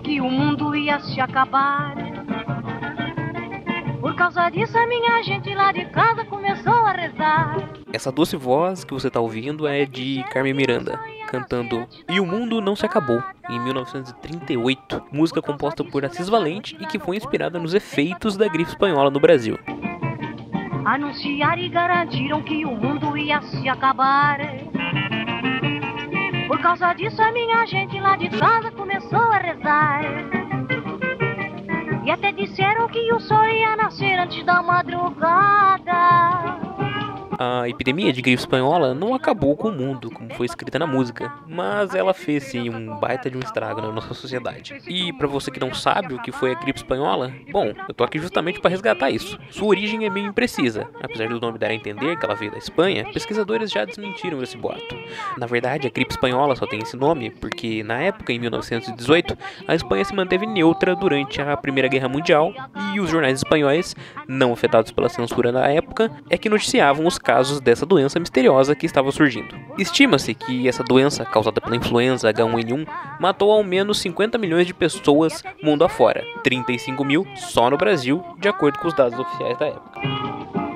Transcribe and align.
que 0.00 0.20
o 0.20 0.30
mundo 0.30 0.74
ia 0.74 0.98
se 1.00 1.20
acabar. 1.20 1.94
Por 4.00 4.14
causa 4.14 4.48
disso, 4.48 4.76
a 4.78 4.86
minha 4.86 5.22
gente 5.22 5.54
lá 5.54 5.72
de 5.72 5.84
casa 5.86 6.24
começou 6.24 6.72
a 6.72 6.92
rezar. 6.92 7.56
Essa 7.92 8.10
doce 8.10 8.36
voz 8.36 8.82
que 8.82 8.94
você 8.94 9.08
está 9.08 9.20
ouvindo 9.20 9.66
é 9.66 9.84
de 9.84 10.24
Carmen 10.30 10.54
Miranda, 10.54 10.98
cantando 11.28 11.86
E 12.08 12.18
o 12.18 12.26
Mundo 12.26 12.60
Não 12.60 12.74
Se 12.74 12.86
Acabou, 12.86 13.22
em 13.48 13.60
1938, 13.60 15.02
música 15.12 15.42
composta 15.42 15.84
por 15.84 16.04
Assis 16.04 16.28
Valente 16.28 16.76
e 16.80 16.86
que 16.86 16.98
foi 16.98 17.16
inspirada 17.16 17.58
nos 17.58 17.74
efeitos 17.74 18.36
da 18.36 18.48
gripe 18.48 18.70
espanhola 18.70 19.10
no 19.10 19.20
Brasil. 19.20 19.58
Anunciaram 20.84 21.62
e 21.62 21.68
garantiram 21.68 22.42
que 22.42 22.64
o 22.64 22.74
mundo 22.74 23.16
ia 23.16 23.42
se 23.42 23.68
acabar. 23.68 24.38
Por 26.50 26.60
causa 26.60 26.92
disso, 26.94 27.22
a 27.22 27.30
minha 27.30 27.64
gente 27.64 28.00
lá 28.00 28.16
de 28.16 28.28
casa 28.28 28.72
começou 28.72 29.20
a 29.20 29.38
rezar. 29.38 30.00
E 32.04 32.10
até 32.10 32.32
disseram 32.32 32.88
que 32.88 33.12
o 33.12 33.20
sol 33.20 33.44
ia 33.44 33.76
nascer 33.76 34.18
antes 34.18 34.44
da 34.44 34.60
madrugada 34.60 35.59
a 37.42 37.66
epidemia 37.66 38.12
de 38.12 38.20
gripe 38.20 38.38
espanhola 38.38 38.92
não 38.92 39.14
acabou 39.14 39.56
com 39.56 39.68
o 39.68 39.72
mundo, 39.72 40.10
como 40.10 40.34
foi 40.34 40.44
escrita 40.44 40.78
na 40.78 40.86
música, 40.86 41.32
mas 41.48 41.94
ela 41.94 42.12
fez 42.12 42.44
sim 42.44 42.68
um 42.68 42.98
baita 42.98 43.30
de 43.30 43.38
um 43.38 43.40
estrago 43.40 43.80
na 43.80 43.90
nossa 43.90 44.12
sociedade. 44.12 44.78
E 44.86 45.10
para 45.14 45.26
você 45.26 45.50
que 45.50 45.58
não 45.58 45.72
sabe 45.72 46.12
o 46.12 46.20
que 46.20 46.30
foi 46.30 46.52
a 46.52 46.54
gripe 46.54 46.78
espanhola, 46.78 47.32
bom, 47.50 47.72
eu 47.88 47.94
tô 47.94 48.04
aqui 48.04 48.18
justamente 48.18 48.60
para 48.60 48.70
resgatar 48.70 49.08
isso. 49.08 49.38
Sua 49.48 49.68
origem 49.68 50.04
é 50.04 50.10
meio 50.10 50.26
imprecisa, 50.26 50.86
apesar 51.02 51.28
do 51.30 51.40
nome 51.40 51.58
dar 51.58 51.68
a 51.68 51.74
entender 51.74 52.18
que 52.18 52.26
ela 52.26 52.34
veio 52.34 52.50
da 52.50 52.58
Espanha, 52.58 53.10
pesquisadores 53.10 53.70
já 53.70 53.86
desmentiram 53.86 54.42
esse 54.42 54.58
boato. 54.58 54.94
Na 55.38 55.46
verdade, 55.46 55.86
a 55.86 55.90
gripe 55.90 56.12
espanhola 56.12 56.54
só 56.54 56.66
tem 56.66 56.80
esse 56.80 56.94
nome 56.94 57.30
porque 57.30 57.82
na 57.82 58.02
época, 58.02 58.34
em 58.34 58.38
1918, 58.38 59.38
a 59.66 59.74
Espanha 59.74 60.04
se 60.04 60.14
manteve 60.14 60.44
neutra 60.44 60.94
durante 60.94 61.40
a 61.40 61.56
Primeira 61.56 61.88
Guerra 61.88 62.08
Mundial 62.08 62.52
e 62.92 63.00
os 63.00 63.08
jornais 63.08 63.38
espanhóis, 63.38 63.96
não 64.28 64.52
afetados 64.52 64.92
pela 64.92 65.08
censura 65.08 65.50
na 65.50 65.66
época, 65.68 66.10
é 66.28 66.36
que 66.36 66.50
noticiavam 66.50 67.06
os 67.06 67.16
casos 67.16 67.29
dessa 67.62 67.86
doença 67.86 68.18
misteriosa 68.18 68.74
que 68.74 68.86
estava 68.86 69.10
surgindo. 69.10 69.54
Estima-se 69.78 70.34
que 70.34 70.68
essa 70.68 70.82
doença, 70.82 71.24
causada 71.24 71.60
pela 71.60 71.76
influenza 71.76 72.32
H1N1, 72.32 72.86
matou 73.20 73.50
ao 73.50 73.62
menos 73.62 74.00
50 74.00 74.38
milhões 74.38 74.66
de 74.66 74.74
pessoas 74.74 75.42
mundo 75.62 75.84
afora, 75.84 76.24
35 76.42 77.04
mil 77.04 77.26
só 77.36 77.70
no 77.70 77.76
Brasil, 77.76 78.24
de 78.38 78.48
acordo 78.48 78.78
com 78.78 78.88
os 78.88 78.94
dados 78.94 79.18
oficiais 79.18 79.58
da 79.58 79.66
época. 79.66 80.69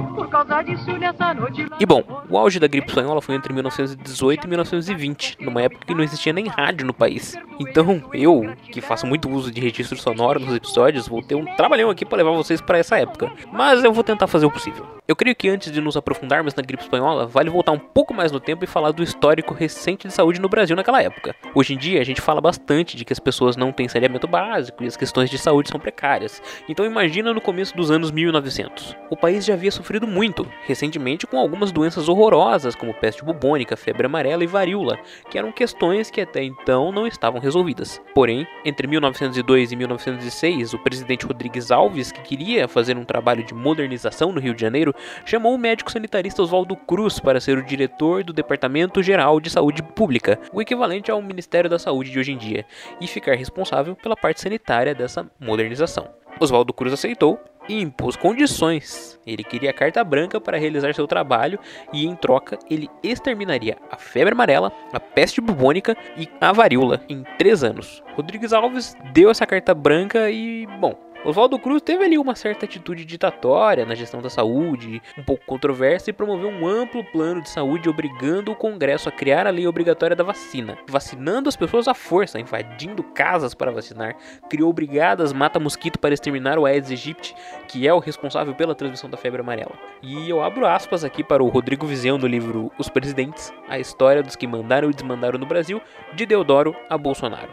E 1.78 1.86
bom, 1.86 2.02
o 2.28 2.36
auge 2.36 2.58
da 2.58 2.66
gripe 2.66 2.88
espanhola 2.88 3.20
foi 3.20 3.34
entre 3.34 3.52
1918 3.52 4.44
e 4.44 4.48
1920, 4.48 5.36
numa 5.40 5.62
época 5.62 5.86
que 5.86 5.94
não 5.94 6.02
existia 6.02 6.32
nem 6.32 6.48
rádio 6.48 6.86
no 6.86 6.94
país. 6.94 7.36
Então, 7.60 8.02
eu, 8.12 8.54
que 8.70 8.80
faço 8.80 9.06
muito 9.06 9.30
uso 9.30 9.50
de 9.50 9.60
registro 9.60 9.96
sonoro 9.96 10.40
nos 10.40 10.54
episódios, 10.54 11.06
vou 11.06 11.22
ter 11.22 11.34
um 11.34 11.44
trabalhão 11.56 11.90
aqui 11.90 12.04
para 12.04 12.18
levar 12.18 12.32
vocês 12.32 12.60
para 12.60 12.78
essa 12.78 12.98
época. 12.98 13.30
Mas 13.52 13.84
eu 13.84 13.92
vou 13.92 14.02
tentar 14.02 14.26
fazer 14.26 14.46
o 14.46 14.50
possível. 14.50 14.86
Eu 15.06 15.14
creio 15.14 15.36
que 15.36 15.50
antes 15.50 15.70
de 15.70 15.82
nos 15.82 15.98
aprofundarmos 15.98 16.54
na 16.54 16.62
gripe 16.62 16.82
espanhola, 16.82 17.26
vale 17.26 17.50
voltar 17.50 17.72
um 17.72 17.78
pouco 17.78 18.14
mais 18.14 18.32
no 18.32 18.40
tempo 18.40 18.64
e 18.64 18.66
falar 18.66 18.90
do 18.90 19.02
histórico 19.02 19.52
recente 19.52 20.08
de 20.08 20.14
saúde 20.14 20.40
no 20.40 20.48
Brasil 20.48 20.74
naquela 20.74 21.02
época. 21.02 21.36
Hoje 21.54 21.74
em 21.74 21.76
dia, 21.76 22.00
a 22.00 22.04
gente 22.04 22.22
fala 22.22 22.40
bastante 22.40 22.96
de 22.96 23.04
que 23.04 23.12
as 23.12 23.18
pessoas 23.18 23.54
não 23.54 23.70
têm 23.70 23.86
saneamento 23.86 24.26
básico 24.26 24.82
e 24.82 24.86
as 24.86 24.96
questões 24.96 25.28
de 25.28 25.36
saúde 25.36 25.68
são 25.68 25.78
precárias. 25.78 26.42
Então 26.68 26.86
imagina 26.86 27.34
no 27.34 27.40
começo 27.40 27.76
dos 27.76 27.90
anos 27.90 28.10
1900. 28.10 28.96
O 29.10 29.16
país 29.16 29.44
já 29.44 29.52
havia 29.52 29.70
sofrido 29.70 30.06
muito, 30.06 30.23
recentemente 30.62 31.26
com 31.26 31.38
algumas 31.38 31.72
doenças 31.72 32.08
horrorosas 32.08 32.74
como 32.74 32.94
peste 32.94 33.24
bubônica, 33.24 33.76
febre 33.76 34.06
amarela 34.06 34.44
e 34.44 34.46
varíola, 34.46 34.98
que 35.30 35.38
eram 35.38 35.52
questões 35.52 36.10
que 36.10 36.20
até 36.20 36.42
então 36.42 36.90
não 36.92 37.06
estavam 37.06 37.40
resolvidas. 37.40 38.00
Porém, 38.14 38.46
entre 38.64 38.86
1902 38.86 39.72
e 39.72 39.76
1906, 39.76 40.74
o 40.74 40.78
presidente 40.78 41.26
Rodrigues 41.26 41.70
Alves, 41.70 42.12
que 42.12 42.22
queria 42.22 42.66
fazer 42.68 42.96
um 42.96 43.04
trabalho 43.04 43.44
de 43.44 43.54
modernização 43.54 44.32
no 44.32 44.40
Rio 44.40 44.54
de 44.54 44.60
Janeiro, 44.60 44.94
chamou 45.24 45.54
o 45.54 45.58
médico 45.58 45.92
sanitarista 45.92 46.42
Oswaldo 46.42 46.76
Cruz 46.76 47.20
para 47.20 47.40
ser 47.40 47.58
o 47.58 47.64
diretor 47.64 48.24
do 48.24 48.32
Departamento 48.32 49.02
Geral 49.02 49.40
de 49.40 49.50
Saúde 49.50 49.82
Pública, 49.82 50.38
o 50.52 50.62
equivalente 50.62 51.10
ao 51.10 51.20
Ministério 51.20 51.68
da 51.68 51.78
Saúde 51.78 52.10
de 52.10 52.18
hoje 52.18 52.32
em 52.32 52.38
dia, 52.38 52.64
e 53.00 53.06
ficar 53.06 53.34
responsável 53.34 53.94
pela 53.96 54.16
parte 54.16 54.40
sanitária 54.40 54.94
dessa 54.94 55.28
modernização. 55.38 56.08
Oswaldo 56.40 56.72
Cruz 56.72 56.92
aceitou 56.92 57.38
e 57.68 57.80
impôs 57.80 58.16
condições. 58.16 59.18
Ele 59.26 59.42
queria 59.42 59.72
carta 59.72 60.02
branca 60.04 60.40
para 60.40 60.58
realizar 60.58 60.94
seu 60.94 61.06
trabalho 61.06 61.58
e, 61.92 62.06
em 62.06 62.14
troca, 62.14 62.58
ele 62.70 62.88
exterminaria 63.02 63.78
a 63.90 63.96
febre 63.96 64.32
amarela, 64.32 64.72
a 64.92 65.00
peste 65.00 65.40
bubônica 65.40 65.96
e 66.16 66.28
a 66.40 66.52
varíola 66.52 67.00
em 67.08 67.24
três 67.38 67.64
anos. 67.64 68.02
Rodrigues 68.14 68.52
Alves 68.52 68.96
deu 69.12 69.30
essa 69.30 69.46
carta 69.46 69.74
branca 69.74 70.30
e, 70.30 70.66
bom, 70.78 70.94
Oswaldo 71.24 71.58
Cruz 71.58 71.80
teve 71.80 72.04
ali 72.04 72.18
uma 72.18 72.34
certa 72.34 72.66
atitude 72.66 73.02
ditatória 73.02 73.86
na 73.86 73.94
gestão 73.94 74.20
da 74.20 74.28
saúde, 74.28 75.00
um 75.16 75.22
pouco 75.22 75.46
controversa, 75.46 76.10
e 76.10 76.12
promoveu 76.12 76.50
um 76.50 76.68
amplo 76.68 77.02
plano 77.02 77.40
de 77.40 77.48
saúde 77.48 77.88
obrigando 77.88 78.52
o 78.52 78.54
Congresso 78.54 79.08
a 79.08 79.12
criar 79.12 79.46
a 79.46 79.50
lei 79.50 79.66
obrigatória 79.66 80.14
da 80.14 80.22
vacina, 80.22 80.76
vacinando 80.86 81.48
as 81.48 81.56
pessoas 81.56 81.88
à 81.88 81.94
força, 81.94 82.38
invadindo 82.38 83.02
casas 83.02 83.54
para 83.54 83.72
vacinar, 83.72 84.14
criou 84.50 84.70
brigadas 84.70 85.32
mata-mosquito 85.32 85.98
para 85.98 86.12
exterminar 86.12 86.58
o 86.58 86.66
Aedes 86.66 86.90
aegypti, 86.90 87.34
que 87.68 87.88
é 87.88 87.94
o 87.94 88.00
responsável 88.00 88.54
pela 88.54 88.74
transmissão 88.74 89.08
da 89.08 89.16
febre 89.16 89.40
amarela. 89.40 89.72
E 90.02 90.28
eu 90.28 90.42
abro 90.42 90.66
aspas 90.66 91.04
aqui 91.04 91.24
para 91.24 91.42
o 91.42 91.48
Rodrigo 91.48 91.86
Vizeu 91.86 92.18
no 92.18 92.26
livro 92.26 92.70
Os 92.78 92.90
Presidentes, 92.90 93.50
a 93.66 93.78
história 93.78 94.22
dos 94.22 94.36
que 94.36 94.46
mandaram 94.46 94.90
e 94.90 94.92
desmandaram 94.92 95.38
no 95.38 95.46
Brasil, 95.46 95.80
de 96.12 96.26
Deodoro 96.26 96.76
a 96.90 96.98
Bolsonaro. 96.98 97.48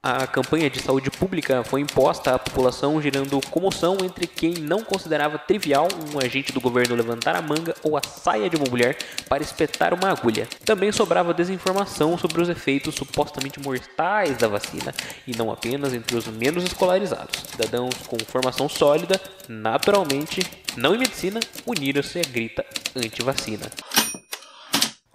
A 0.00 0.28
campanha 0.28 0.70
de 0.70 0.80
saúde 0.80 1.10
pública 1.10 1.64
foi 1.64 1.80
imposta 1.80 2.32
à 2.32 2.38
população, 2.38 3.02
gerando 3.02 3.40
comoção 3.50 3.96
entre 4.04 4.28
quem 4.28 4.54
não 4.54 4.84
considerava 4.84 5.38
trivial 5.38 5.88
um 6.14 6.20
agente 6.20 6.52
do 6.52 6.60
governo 6.60 6.94
levantar 6.94 7.34
a 7.34 7.42
manga 7.42 7.74
ou 7.82 7.96
a 7.96 8.00
saia 8.00 8.48
de 8.48 8.54
uma 8.54 8.70
mulher 8.70 8.96
para 9.28 9.42
espetar 9.42 9.92
uma 9.92 10.08
agulha. 10.08 10.46
Também 10.64 10.92
sobrava 10.92 11.34
desinformação 11.34 12.16
sobre 12.16 12.40
os 12.40 12.48
efeitos 12.48 12.94
supostamente 12.94 13.58
mortais 13.58 14.36
da 14.36 14.46
vacina, 14.46 14.94
e 15.26 15.36
não 15.36 15.50
apenas 15.50 15.92
entre 15.92 16.16
os 16.16 16.28
menos 16.28 16.62
escolarizados. 16.62 17.42
Cidadãos 17.50 17.94
com 18.06 18.16
formação 18.20 18.68
sólida, 18.68 19.20
naturalmente, 19.48 20.40
não 20.76 20.94
em 20.94 20.98
medicina, 20.98 21.40
uniram-se 21.66 22.20
à 22.20 22.22
grita 22.22 22.64
anti-vacina. 22.94 23.68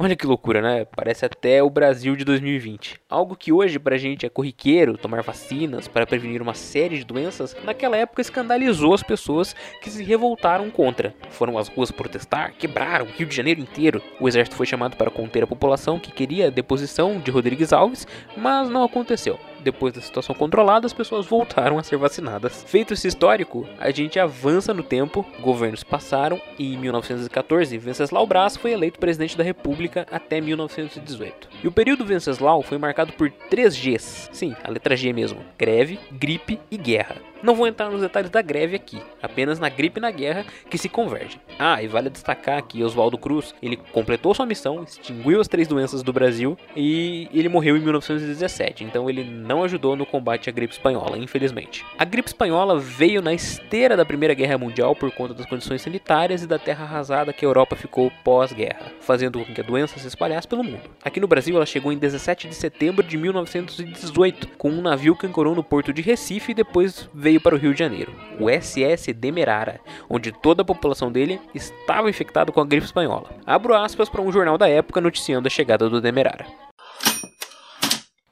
Olha 0.03 0.18
que 0.18 0.28
loucura, 0.28 0.62
né? 0.62 0.84
Parece 0.84 1.25
até 1.25 1.64
o 1.64 1.69
Brasil 1.69 2.14
de 2.18 2.25
2020. 2.25 3.00
Algo 3.09 3.38
que 3.38 3.53
hoje 3.53 3.80
pra 3.80 3.97
gente 3.97 4.25
é 4.25 4.30
corriqueiro, 4.30 4.97
tomar 4.97 5.22
vacinas 5.22 5.88
para 5.88 6.06
prevenir 6.06 6.41
uma 6.41 6.53
série 6.53 6.97
de 6.97 7.06
doenças, 7.06 7.56
naquela 7.64 7.96
época 7.96 8.19
escandalizou 8.19 8.94
as 8.94 9.02
pessoas 9.02 9.56
que 9.81 9.90
se 9.90 10.03
revoltaram 10.03 10.69
contra. 10.69 11.16
Foram 11.30 11.58
às 11.58 11.69
ruas 11.69 11.90
protestar, 11.90 12.53
quebraram 12.58 13.06
o 13.06 13.12
Rio 13.12 13.25
de 13.25 13.34
Janeiro 13.34 13.62
inteiro. 13.62 14.02
O 14.19 14.28
exército 14.28 14.58
foi 14.58 14.66
chamado 14.66 14.97
para 14.97 15.09
conter 15.09 15.44
a 15.44 15.47
população 15.47 15.97
que 15.97 16.12
queria 16.12 16.47
a 16.47 16.52
deposição 16.52 17.19
de 17.19 17.31
Rodrigues 17.31 17.72
Alves, 17.72 18.06
mas 18.36 18.69
não 18.69 18.84
aconteceu 18.84 19.40
depois 19.63 19.94
da 19.94 20.01
situação 20.01 20.35
controlada, 20.35 20.85
as 20.85 20.94
pessoas 20.94 21.25
voltaram 21.25 21.79
a 21.79 21.84
ser 21.84 21.97
vacinadas. 21.97 22.63
Feito 22.68 22.94
esse 22.94 23.07
histórico, 23.07 23.68
a 23.79 23.90
gente 23.91 24.19
avança 24.19 24.74
no 24.74 24.84
tempo, 24.84 25.25
governos 25.40 25.84
passaram 25.84 26.40
e 26.59 26.74
em 26.74 26.78
1914, 26.78 27.77
Venceslau 27.77 28.27
Braz 28.27 28.57
foi 28.57 28.71
eleito 28.71 29.00
presidente 29.00 29.38
da 29.38 29.44
República 29.44 30.06
até 30.12 30.39
1918. 30.39 31.50
E 31.63 31.68
o 31.68 31.71
período 31.71 32.06
Venceslau 32.06 32.62
foi 32.62 32.77
marcado 32.77 33.13
por 33.13 33.31
três 33.50 33.75
Gs. 33.75 34.30
Sim, 34.31 34.56
a 34.63 34.69
letra 34.69 34.95
G 34.95 35.12
mesmo: 35.13 35.39
greve, 35.57 36.00
gripe 36.12 36.60
e 36.69 36.77
guerra. 36.77 37.32
Não 37.44 37.56
vou 37.56 37.68
entrar 37.68 37.90
nos 37.90 38.00
detalhes 38.00 38.30
da 38.30 38.42
greve 38.42 38.74
aqui, 38.74 39.01
apenas 39.22 39.60
na 39.60 39.68
gripe 39.68 40.00
e 40.00 40.01
na 40.01 40.10
guerra 40.12 40.45
que 40.69 40.78
se 40.78 40.88
convergem. 40.88 41.42
Ah, 41.60 41.84
e 41.84 41.88
vale 41.90 42.10
destacar 42.10 42.63
que 42.63 42.81
Oswaldo 42.81 43.18
Cruz, 43.18 43.54
ele 43.62 43.75
completou 43.75 44.34
sua 44.34 44.45
missão, 44.45 44.81
extinguiu 44.81 45.42
as 45.42 45.50
três 45.50 45.68
doenças 45.68 46.01
do 46.01 46.13
Brasil 46.13 46.57
e 46.74 47.28
ele 47.34 47.50
morreu 47.50 47.75
em 47.75 47.81
1917, 47.81 48.86
então 48.86 49.10
ele 49.10 49.25
não 49.25 49.62
ajudou 49.62 49.94
no 49.94 50.06
combate 50.06 50.50
à 50.50 50.54
gripe 50.54 50.72
espanhola, 50.74 51.18
infelizmente. 51.18 51.86
A 51.98 52.06
gripe 52.06 52.30
espanhola 52.30 52.80
veio 52.80 53.22
na 53.22 53.34
esteira 53.34 53.98
da 53.98 54.06
Primeira 54.06 54.34
Guerra 54.34 54.57
Mundial 54.57 54.96
por 54.96 55.12
conta 55.12 55.34
das 55.34 55.46
condições 55.46 55.81
sanitárias 55.81 56.44
e 56.44 56.48
da 56.48 56.57
terra 56.57 56.86
arrasada 56.86 57.34
que 57.34 57.44
a 57.44 57.48
Europa 57.50 57.75
ficou 57.75 58.10
pós-guerra, 58.24 58.94
fazendo 59.01 59.44
com 59.44 59.54
que 59.54 59.60
a 59.60 59.66
doença 59.66 60.00
se 60.00 60.07
espalhasse 60.07 60.48
pelo 60.48 60.63
mundo. 60.63 60.89
Aqui 61.04 61.19
no 61.19 61.28
Brasil, 61.28 61.57
ela 61.57 61.66
chegou 61.66 61.92
em 61.92 61.98
17 61.98 62.48
de 62.48 62.56
setembro 62.56 63.04
de 63.04 63.18
1918, 63.18 64.48
com 64.57 64.69
um 64.69 64.81
navio 64.81 65.13
que 65.13 65.28
ancorou 65.28 65.54
no 65.54 65.63
porto 65.63 65.92
de 65.92 66.01
Recife 66.01 66.54
e 66.54 66.56
depois 66.56 67.10
veio 67.13 67.32
veio 67.33 67.41
para 67.41 67.56
o 67.56 67.57
Rio 67.57 67.74
de 67.74 67.80
Janeiro, 67.80 68.13
o 68.39 68.50
SS 68.50 69.12
Demerara, 69.13 69.80
onde 70.09 70.31
toda 70.31 70.62
a 70.62 70.65
população 70.65 71.12
dele 71.12 71.39
estava 71.53 72.09
infectada 72.09 72.51
com 72.51 72.62
a 72.62 72.65
gripe 72.65 72.85
espanhola. 72.85 73.30
Abro 73.45 73.74
aspas 73.74 74.09
para 74.09 74.21
um 74.21 74.31
jornal 74.31 74.57
da 74.57 74.69
época 74.69 75.01
noticiando 75.01 75.47
a 75.47 75.51
chegada 75.51 75.89
do 75.89 76.00
Demerara. 76.00 76.45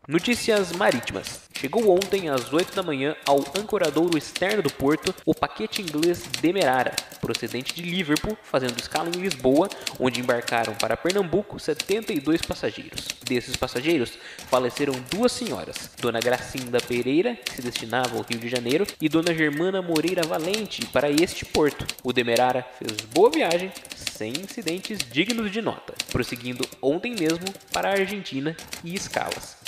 Notícias 0.08 0.72
marítimas. 0.74 1.51
Chegou 1.62 1.96
ontem 1.96 2.28
às 2.28 2.52
8 2.52 2.74
da 2.74 2.82
manhã 2.82 3.16
ao 3.24 3.38
ancoradouro 3.56 4.18
externo 4.18 4.64
do 4.64 4.72
porto 4.72 5.14
o 5.24 5.36
paquete 5.36 5.80
inglês 5.80 6.24
Demerara, 6.42 6.92
procedente 7.22 7.76
de 7.76 7.84
Liverpool, 7.84 8.36
fazendo 8.42 8.80
escala 8.80 9.10
em 9.10 9.22
Lisboa, 9.22 9.70
onde 10.00 10.20
embarcaram 10.20 10.74
para 10.74 10.98
Pernambuco 10.98 11.60
72 11.60 12.42
passageiros. 12.42 13.10
Desses 13.24 13.56
passageiros, 13.56 14.18
faleceram 14.50 14.96
duas 15.12 15.32
senhoras, 15.34 15.92
Dona 16.02 16.20
Gracinda 16.20 16.82
Pereira, 16.82 17.36
que 17.36 17.54
se 17.54 17.62
destinava 17.62 18.18
ao 18.18 18.24
Rio 18.24 18.40
de 18.40 18.50
Janeiro, 18.50 18.88
e 19.00 19.08
Dona 19.08 19.32
Germana 19.32 19.84
Moreira 19.84 20.24
Valente, 20.24 20.84
para 20.88 21.12
este 21.12 21.46
porto. 21.46 21.86
O 22.04 22.12
Demerara 22.12 22.66
fez 22.80 23.02
boa 23.14 23.30
viagem, 23.30 23.72
sem 23.96 24.32
incidentes 24.32 24.98
dignos 25.12 25.52
de 25.52 25.62
nota, 25.62 25.94
prosseguindo 26.12 26.68
ontem 26.82 27.14
mesmo 27.14 27.46
para 27.72 27.90
a 27.90 27.94
Argentina 27.94 28.58
e 28.84 28.96
escalas. 28.96 29.62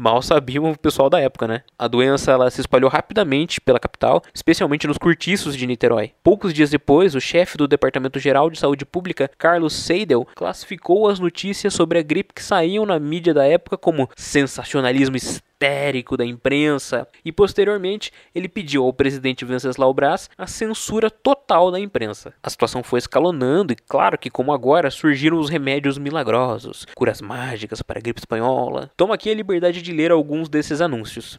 Mal 0.00 0.22
sabiam 0.22 0.70
o 0.70 0.78
pessoal 0.78 1.10
da 1.10 1.20
época, 1.20 1.46
né? 1.46 1.62
A 1.78 1.86
doença 1.86 2.32
ela 2.32 2.50
se 2.50 2.62
espalhou 2.62 2.88
rapidamente 2.88 3.60
pela 3.60 3.78
capital, 3.78 4.22
especialmente 4.32 4.86
nos 4.86 4.96
cortiços 4.96 5.54
de 5.54 5.66
Niterói. 5.66 6.12
Poucos 6.22 6.54
dias 6.54 6.70
depois, 6.70 7.14
o 7.14 7.20
chefe 7.20 7.58
do 7.58 7.68
Departamento 7.68 8.18
Geral 8.18 8.48
de 8.48 8.58
Saúde 8.58 8.86
Pública, 8.86 9.30
Carlos 9.36 9.74
Seidel, 9.74 10.26
classificou 10.34 11.06
as 11.06 11.20
notícias 11.20 11.74
sobre 11.74 11.98
a 11.98 12.02
gripe 12.02 12.32
que 12.32 12.42
saíam 12.42 12.86
na 12.86 12.98
mídia 12.98 13.34
da 13.34 13.44
época 13.46 13.76
como 13.76 14.08
sensacionalismo 14.16 15.18
histérico 15.60 16.16
da 16.16 16.24
imprensa 16.24 17.06
e 17.22 17.30
posteriormente 17.30 18.10
ele 18.34 18.48
pediu 18.48 18.84
ao 18.84 18.94
presidente 18.94 19.44
Venceslau 19.44 19.92
Braz 19.92 20.30
a 20.38 20.46
censura 20.46 21.10
total 21.10 21.70
da 21.70 21.78
imprensa. 21.78 22.32
A 22.42 22.48
situação 22.48 22.82
foi 22.82 22.98
escalonando 22.98 23.72
e 23.72 23.76
claro 23.76 24.16
que 24.16 24.30
como 24.30 24.54
agora 24.54 24.90
surgiram 24.90 25.38
os 25.38 25.50
remédios 25.50 25.98
milagrosos, 25.98 26.86
curas 26.94 27.20
mágicas 27.20 27.82
para 27.82 27.98
a 27.98 28.02
gripe 28.02 28.20
espanhola. 28.20 28.90
Toma 28.96 29.14
aqui 29.14 29.30
a 29.30 29.34
liberdade 29.34 29.82
de 29.82 29.92
ler 29.92 30.10
alguns 30.10 30.48
desses 30.48 30.80
anúncios. 30.80 31.38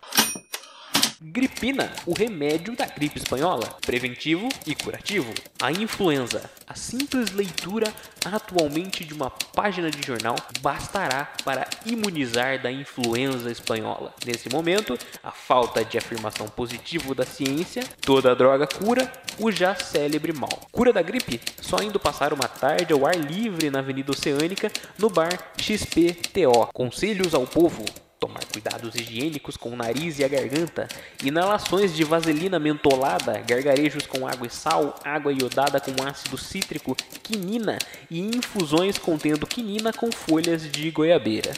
Gripina, 1.23 1.93
o 2.07 2.13
remédio 2.17 2.75
da 2.75 2.87
gripe 2.87 3.19
espanhola, 3.19 3.67
preventivo 3.85 4.49
e 4.65 4.73
curativo. 4.73 5.31
A 5.61 5.71
influenza. 5.71 6.49
A 6.65 6.73
simples 6.73 7.31
leitura 7.31 7.93
atualmente 8.25 9.05
de 9.05 9.13
uma 9.13 9.29
página 9.29 9.91
de 9.91 10.01
jornal 10.01 10.35
bastará 10.61 11.31
para 11.45 11.69
imunizar 11.85 12.59
da 12.59 12.71
influenza 12.71 13.51
espanhola. 13.51 14.15
Nesse 14.25 14.49
momento, 14.49 14.97
a 15.23 15.29
falta 15.29 15.85
de 15.85 15.95
afirmação 15.95 16.47
positiva 16.47 17.13
da 17.13 17.23
ciência, 17.23 17.83
toda 18.01 18.35
droga 18.35 18.65
cura 18.65 19.11
o 19.37 19.51
já 19.51 19.75
célebre 19.75 20.33
mal. 20.33 20.67
Cura 20.71 20.91
da 20.91 21.03
gripe? 21.03 21.39
Só 21.61 21.83
indo 21.83 21.99
passar 21.99 22.33
uma 22.33 22.47
tarde 22.47 22.93
ao 22.93 23.05
ar 23.05 23.15
livre 23.15 23.69
na 23.69 23.77
Avenida 23.77 24.11
Oceânica 24.11 24.71
no 24.97 25.07
bar 25.07 25.53
XPTO. 25.55 26.69
Conselhos 26.73 27.35
ao 27.35 27.45
povo 27.45 27.85
tomar 28.21 28.45
cuidados 28.45 28.93
higiênicos 28.93 29.57
com 29.57 29.69
o 29.69 29.75
nariz 29.75 30.19
e 30.19 30.23
a 30.23 30.27
garganta, 30.27 30.87
inalações 31.23 31.95
de 31.95 32.03
vaselina 32.03 32.59
mentolada, 32.59 33.39
gargarejos 33.39 34.05
com 34.05 34.27
água 34.27 34.45
e 34.45 34.49
sal, 34.49 34.93
água 35.03 35.33
iodada 35.33 35.79
com 35.79 35.91
ácido 36.07 36.37
cítrico, 36.37 36.95
quinina 37.23 37.79
e 38.11 38.19
infusões 38.19 38.99
contendo 38.99 39.47
quinina 39.47 39.91
com 39.91 40.11
folhas 40.11 40.71
de 40.71 40.91
goiabeira. 40.91 41.51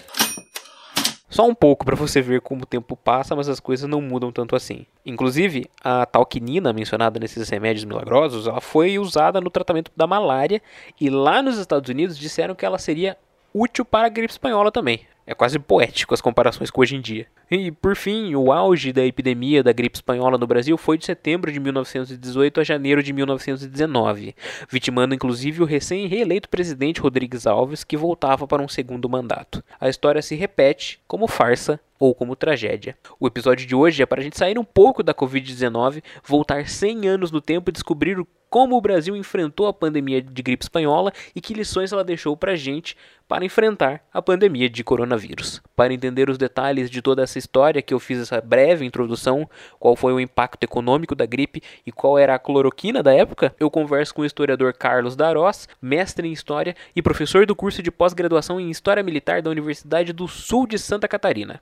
Só 1.30 1.46
um 1.46 1.54
pouco 1.54 1.84
para 1.84 1.98
você 1.98 2.22
ver 2.22 2.40
como 2.40 2.64
o 2.64 2.66
tempo 2.66 2.96
passa, 2.96 3.36
mas 3.36 3.50
as 3.50 3.60
coisas 3.60 3.90
não 3.90 4.00
mudam 4.00 4.32
tanto 4.32 4.56
assim. 4.56 4.86
Inclusive, 5.06 5.70
a 5.84 6.06
tal 6.06 6.26
quinina 6.26 6.72
mencionada 6.72 7.20
nesses 7.20 7.50
remédios 7.50 7.84
milagrosos, 7.84 8.48
ela 8.48 8.62
foi 8.62 8.98
usada 8.98 9.42
no 9.42 9.50
tratamento 9.50 9.92
da 9.98 10.08
malária 10.08 10.62
e 11.02 11.10
lá 11.10 11.42
nos 11.42 11.58
Estados 11.58 11.90
Unidos 11.90 12.18
disseram 12.18 12.56
que 12.56 12.66
ela 12.66 12.78
seria 12.78 13.18
útil 13.54 13.84
para 13.84 14.08
a 14.08 14.10
gripe 14.10 14.32
espanhola 14.32 14.72
também. 14.72 15.06
É 15.26 15.34
quase 15.34 15.58
poético 15.58 16.14
as 16.14 16.22
comparações 16.22 16.70
com 16.70 16.82
hoje 16.82 16.96
em 16.96 17.02
dia. 17.02 17.28
E, 17.56 17.70
por 17.70 17.96
fim, 17.96 18.34
o 18.34 18.52
auge 18.52 18.92
da 18.92 19.06
epidemia 19.06 19.62
da 19.62 19.72
gripe 19.72 19.96
espanhola 19.96 20.40
no 20.40 20.48
Brasil 20.48 20.76
foi 20.76 20.98
de 20.98 21.06
setembro 21.06 21.52
de 21.52 21.60
1918 21.60 22.60
a 22.60 22.64
janeiro 22.64 23.04
de 23.04 23.14
1919, 23.14 24.36
vitimando 24.68 25.14
inclusive 25.14 25.62
o 25.62 25.66
recém-reeleito 25.66 26.50
presidente 26.50 27.00
Rodrigues 27.00 27.46
Alves, 27.46 27.84
que 27.84 27.96
voltava 27.96 28.48
para 28.48 28.64
um 28.64 28.68
segundo 28.68 29.08
mandato. 29.08 29.64
A 29.80 29.88
história 29.88 30.20
se 30.24 30.34
repete 30.34 31.00
como 31.08 31.28
farsa 31.28 31.80
ou 32.00 32.16
como 32.16 32.36
tragédia. 32.36 32.98
O 33.20 33.28
episódio 33.28 33.68
de 33.68 33.76
hoje 33.76 34.02
é 34.02 34.06
para 34.08 34.20
a 34.20 34.24
gente 34.24 34.36
sair 34.36 34.58
um 34.58 34.64
pouco 34.64 35.04
da 35.04 35.14
Covid-19, 35.14 36.04
voltar 36.26 36.68
100 36.68 37.08
anos 37.08 37.32
no 37.32 37.40
tempo 37.40 37.70
e 37.70 37.72
descobrir 37.72 38.18
como 38.54 38.78
o 38.78 38.82
Brasil 38.82 39.16
enfrentou 39.16 39.66
a 39.66 39.74
pandemia 39.74 40.22
de 40.22 40.44
gripe 40.44 40.64
espanhola 40.64 41.12
e 41.36 41.42
que 41.42 41.56
lições 41.56 41.92
ela 41.92 42.04
deixou 42.04 42.38
para 42.38 42.52
a 42.52 42.56
gente 42.56 42.96
para 43.28 43.44
enfrentar 43.44 44.06
a 44.14 44.22
pandemia 44.22 44.70
de 44.70 44.84
coronavírus. 44.84 45.60
Para 45.76 45.92
entender 45.92 46.30
os 46.30 46.38
detalhes 46.38 46.88
de 46.88 47.02
toda 47.02 47.24
essa 47.24 47.40
história 47.44 47.82
que 47.82 47.94
eu 47.94 48.00
fiz 48.00 48.20
essa 48.20 48.40
breve 48.42 48.86
introdução, 48.86 49.48
qual 49.80 49.96
foi 49.96 50.14
o 50.14 50.20
impacto 50.20 50.64
econômico 50.64 51.14
da 51.14 51.26
gripe 51.26 51.62
e 51.86 51.92
qual 51.92 52.18
era 52.18 52.34
a 52.34 52.40
cloroquina 52.40 53.04
da 53.04 53.14
época, 53.14 53.54
eu 53.60 53.70
converso 53.70 54.14
com 54.16 54.22
o 54.22 54.26
historiador 54.26 54.74
Carlos 54.74 55.16
Darós, 55.16 55.68
mestre 55.82 56.28
em 56.28 56.32
História 56.32 56.76
e 56.96 57.02
professor 57.02 57.46
do 57.46 57.56
curso 57.56 57.84
de 57.84 57.92
pós-graduação 57.92 58.60
em 58.60 58.70
História 58.70 59.04
Militar 59.04 59.42
da 59.42 59.50
Universidade 59.50 60.14
do 60.14 60.28
Sul 60.28 60.66
de 60.66 60.80
Santa 60.80 61.08
Catarina. 61.08 61.62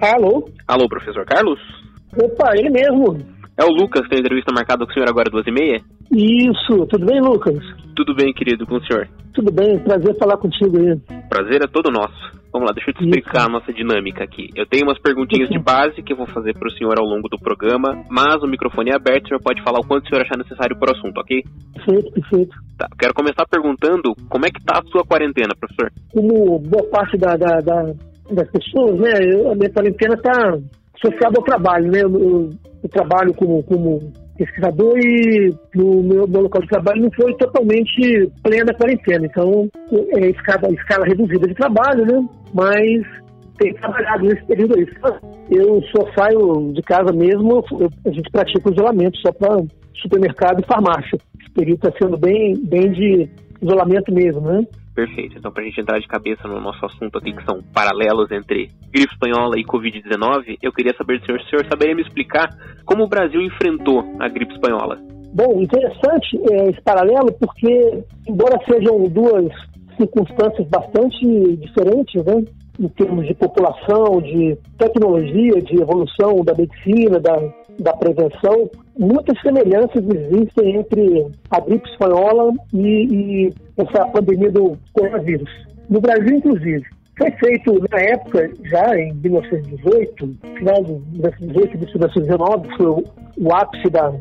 Alô? 0.00 0.48
Alô, 0.66 0.88
professor 0.88 1.24
Carlos? 1.24 1.60
Opa, 2.16 2.52
ele 2.56 2.70
mesmo. 2.70 3.18
É 3.56 3.64
o 3.64 3.68
Lucas, 3.68 4.08
tem 4.08 4.18
entrevista 4.18 4.52
marcada 4.52 4.84
com 4.84 4.90
o 4.90 4.94
senhor 4.94 5.08
agora 5.08 5.30
duas 5.30 5.46
e 5.46 5.52
meia? 5.52 5.80
Isso, 6.14 6.86
tudo 6.86 7.06
bem, 7.06 7.20
Lucas? 7.20 7.58
Tudo 7.96 8.14
bem, 8.14 8.32
querido, 8.32 8.66
com 8.66 8.76
o 8.76 8.84
senhor? 8.84 9.08
Tudo 9.32 9.50
bem, 9.50 9.78
prazer 9.78 10.16
falar 10.18 10.36
contigo 10.36 10.78
aí. 10.78 10.98
Prazer 11.28 11.62
é 11.62 11.66
todo 11.66 11.90
nosso. 11.90 12.42
Vamos 12.52 12.68
lá, 12.68 12.74
deixa 12.74 12.90
eu 12.90 12.94
te 12.94 13.04
explicar 13.04 13.40
Isso. 13.40 13.48
a 13.48 13.52
nossa 13.52 13.72
dinâmica 13.72 14.22
aqui. 14.22 14.48
Eu 14.54 14.66
tenho 14.66 14.84
umas 14.84 15.00
perguntinhas 15.00 15.48
de 15.48 15.58
base 15.58 16.02
que 16.02 16.12
eu 16.12 16.16
vou 16.18 16.26
fazer 16.26 16.52
para 16.52 16.68
o 16.68 16.72
senhor 16.72 16.98
ao 16.98 17.06
longo 17.06 17.28
do 17.28 17.38
programa, 17.38 18.04
mas 18.10 18.42
o 18.42 18.46
microfone 18.46 18.90
é 18.90 18.94
aberto, 18.94 19.24
o 19.24 19.28
senhor 19.28 19.40
pode 19.42 19.62
falar 19.62 19.80
o 19.80 19.86
quanto 19.86 20.04
o 20.04 20.08
senhor 20.08 20.20
achar 20.22 20.36
necessário 20.36 20.78
para 20.78 20.92
o 20.92 20.96
assunto, 20.96 21.18
ok? 21.18 21.42
Perfeito, 21.74 22.12
perfeito. 22.12 22.54
Tá, 22.76 22.86
quero 22.98 23.14
começar 23.14 23.46
perguntando 23.48 24.12
como 24.28 24.44
é 24.44 24.50
que 24.50 24.62
tá 24.62 24.80
a 24.80 24.90
sua 24.90 25.02
quarentena, 25.04 25.56
professor? 25.58 25.90
Como 26.12 26.58
boa 26.58 26.84
parte 26.90 27.16
da, 27.16 27.36
da, 27.36 27.56
da 27.60 27.94
das 28.30 28.50
pessoas, 28.50 28.98
né? 28.98 29.12
Eu, 29.22 29.52
a 29.52 29.54
minha 29.54 29.70
quarentena 29.70 30.14
está 30.14 30.58
associada 30.96 31.38
ao 31.38 31.44
trabalho, 31.44 31.90
né? 31.90 32.00
Eu, 32.02 32.10
eu, 32.20 32.50
eu, 32.82 32.88
trabalho 32.88 33.34
como, 33.34 33.62
como 33.64 34.12
pesquisador 34.42 34.98
e 34.98 35.54
no 35.74 36.02
meu, 36.02 36.26
meu, 36.26 36.42
local 36.42 36.62
de 36.62 36.68
trabalho 36.68 37.02
não 37.02 37.10
foi 37.12 37.32
totalmente 37.36 38.30
plena 38.42 38.74
quarentena. 38.74 39.26
Então, 39.26 39.68
é 40.16 40.30
escala, 40.30 40.72
escala 40.72 41.06
reduzida 41.06 41.46
de 41.46 41.54
trabalho, 41.54 42.04
né? 42.04 42.28
Mas 42.52 43.02
tenho 43.58 43.74
trabalhado 43.76 44.24
nesse 44.24 44.44
período 44.46 44.76
aí. 44.76 44.86
Eu 45.50 45.80
só 45.94 46.06
saio 46.16 46.72
de 46.72 46.82
casa 46.82 47.12
mesmo, 47.12 47.64
eu, 47.78 47.88
a 48.06 48.10
gente 48.10 48.30
pratica 48.30 48.68
o 48.68 48.72
isolamento 48.72 49.18
só 49.18 49.32
para 49.32 49.62
supermercado 49.94 50.60
e 50.60 50.66
farmácia. 50.66 51.18
Esse 51.40 51.50
período 51.52 51.86
está 51.86 51.98
sendo 51.98 52.18
bem, 52.18 52.56
bem 52.64 52.90
de 52.90 53.28
isolamento 53.60 54.12
mesmo, 54.12 54.40
né? 54.40 54.66
Perfeito. 54.94 55.38
Então, 55.38 55.50
para 55.50 55.62
a 55.62 55.66
gente 55.66 55.80
entrar 55.80 55.98
de 55.98 56.06
cabeça 56.06 56.46
no 56.46 56.60
nosso 56.60 56.84
assunto 56.84 57.16
aqui, 57.16 57.32
que 57.32 57.44
são 57.44 57.62
paralelos 57.72 58.30
entre 58.30 58.70
gripe 58.92 59.12
espanhola 59.12 59.58
e 59.58 59.64
Covid-19, 59.64 60.58
eu 60.62 60.72
queria 60.72 60.94
saber 60.96 61.18
do 61.18 61.26
senhor, 61.26 61.40
se 61.40 61.46
o 61.46 61.50
senhor 61.50 61.66
saberia 61.70 61.94
me 61.94 62.02
explicar 62.02 62.48
como 62.84 63.04
o 63.04 63.08
Brasil 63.08 63.40
enfrentou 63.40 64.04
a 64.20 64.28
gripe 64.28 64.52
espanhola. 64.52 64.98
Bom, 65.34 65.62
interessante 65.62 66.38
é, 66.50 66.68
esse 66.68 66.80
paralelo, 66.82 67.32
porque, 67.40 68.04
embora 68.28 68.58
sejam 68.66 69.08
duas 69.08 69.50
circunstâncias 69.96 70.68
bastante 70.68 71.56
diferentes, 71.56 72.22
né? 72.24 72.44
em 72.78 72.88
termos 72.88 73.26
de 73.26 73.34
população, 73.34 74.20
de 74.20 74.56
tecnologia, 74.78 75.60
de 75.62 75.80
evolução 75.80 76.42
da 76.44 76.54
medicina, 76.54 77.20
da, 77.20 77.36
da 77.82 77.92
prevenção, 77.94 78.70
muitas 78.98 79.40
semelhanças 79.40 80.02
existem 80.04 80.76
entre 80.76 81.26
a 81.50 81.60
gripe 81.60 81.88
espanhola 81.90 82.52
e, 82.72 83.48
e 83.48 83.54
essa 83.76 84.06
pandemia 84.06 84.50
do 84.50 84.76
coronavírus. 84.92 85.50
No 85.88 86.00
Brasil, 86.00 86.36
inclusive. 86.36 86.84
Foi 87.18 87.30
feito, 87.32 87.78
na 87.90 88.00
época, 88.00 88.50
já 88.64 88.98
em 88.98 89.12
1918, 89.14 90.34
final 90.56 90.82
de 90.84 90.92
1918 91.12 91.74
e 91.74 91.78
1919, 91.78 92.76
foi 92.76 92.86
o, 92.86 93.54
ápice 93.54 93.90
da, 93.90 94.12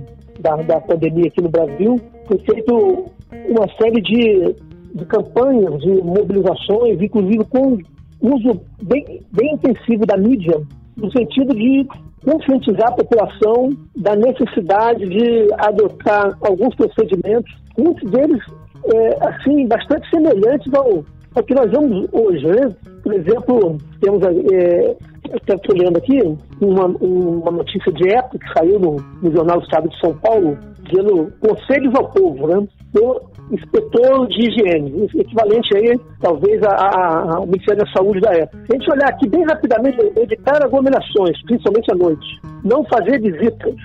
da, 0.42 0.56
da, 0.58 0.82
pandemia 0.82 1.28
aqui 1.28 1.42
no 1.42 1.50
Brasil, 1.50 1.96
foi 2.28 2.38
feito 2.40 3.06
uma 3.48 3.68
série 3.82 4.02
de, 4.02 4.56
de 4.94 5.06
campanhas, 5.06 5.80
de 5.80 5.90
mobilizações, 6.04 7.02
inclusive 7.02 7.46
com 7.46 7.78
uso 8.22 8.62
bem, 8.84 9.22
bem 9.32 9.54
intensivo 9.54 10.06
da 10.06 10.18
mídia, 10.18 10.62
no 10.98 11.12
sentido 11.12 11.54
de 11.54 11.88
conscientizar 12.24 12.90
a 12.90 12.96
população 12.96 13.70
da 13.96 14.16
necessidade 14.16 15.08
de 15.08 15.48
adotar 15.58 16.38
alguns 16.42 16.76
procedimentos, 16.76 17.52
muitos 17.78 18.10
deles, 18.12 18.42
é, 18.86 19.28
assim, 19.28 19.68
bastante 19.68 20.10
semelhantes 20.10 20.72
ao, 20.74 21.04
ao 21.36 21.44
que 21.44 21.56
nós 21.56 21.72
vemos 21.72 22.08
hoje, 22.12 22.46
né? 22.46 22.76
Por 23.04 23.14
exemplo, 23.14 23.78
temos, 24.00 24.22
é, 24.24 24.96
estou 25.34 25.76
lendo 25.76 25.98
aqui 25.98 26.20
uma, 26.62 26.86
uma 26.86 27.52
notícia 27.52 27.92
de 27.92 28.10
época 28.10 28.38
que 28.40 28.54
saiu 28.54 28.80
no, 28.80 28.96
no 29.22 29.32
Jornal 29.32 29.60
do 29.60 29.64
Estado 29.64 29.90
de 29.90 30.00
São 30.00 30.16
Paulo, 30.18 30.58
dizendo 30.84 31.32
conselhos 31.40 31.94
ao 31.96 32.10
povo, 32.12 32.48
né? 32.48 32.68
Do 32.94 33.22
inspetor 33.52 34.28
de 34.28 34.48
higiene, 34.48 35.08
equivalente 35.16 35.76
aí, 35.76 36.00
talvez, 36.20 36.62
ao 36.64 37.46
Ministério 37.46 37.84
da 37.84 37.92
Saúde 37.92 38.20
da 38.22 38.32
época. 38.34 38.58
Se 38.66 38.76
a 38.76 38.78
gente 38.78 38.92
olhar 38.92 39.10
aqui 39.10 39.30
bem 39.30 39.44
rapidamente, 39.46 39.98
evitar 40.18 40.64
aglomerações, 40.64 41.42
principalmente 41.44 41.92
à 41.92 41.96
noite, 41.96 42.42
não 42.64 42.84
fazer 42.86 43.20
visitas, 43.20 43.76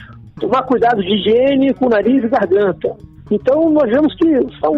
tomar 0.40 0.62
cuidado 0.64 1.02
de 1.02 1.14
higiene 1.14 1.74
com 1.74 1.88
nariz 1.88 2.22
e 2.22 2.28
garganta. 2.28 2.96
Então, 3.30 3.70
nós 3.70 3.90
vemos 3.90 4.14
que 4.14 4.58
são 4.60 4.72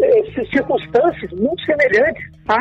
é, 0.00 0.44
circunstâncias 0.50 1.32
muito 1.32 1.62
semelhantes 1.64 2.24
a 2.48 2.58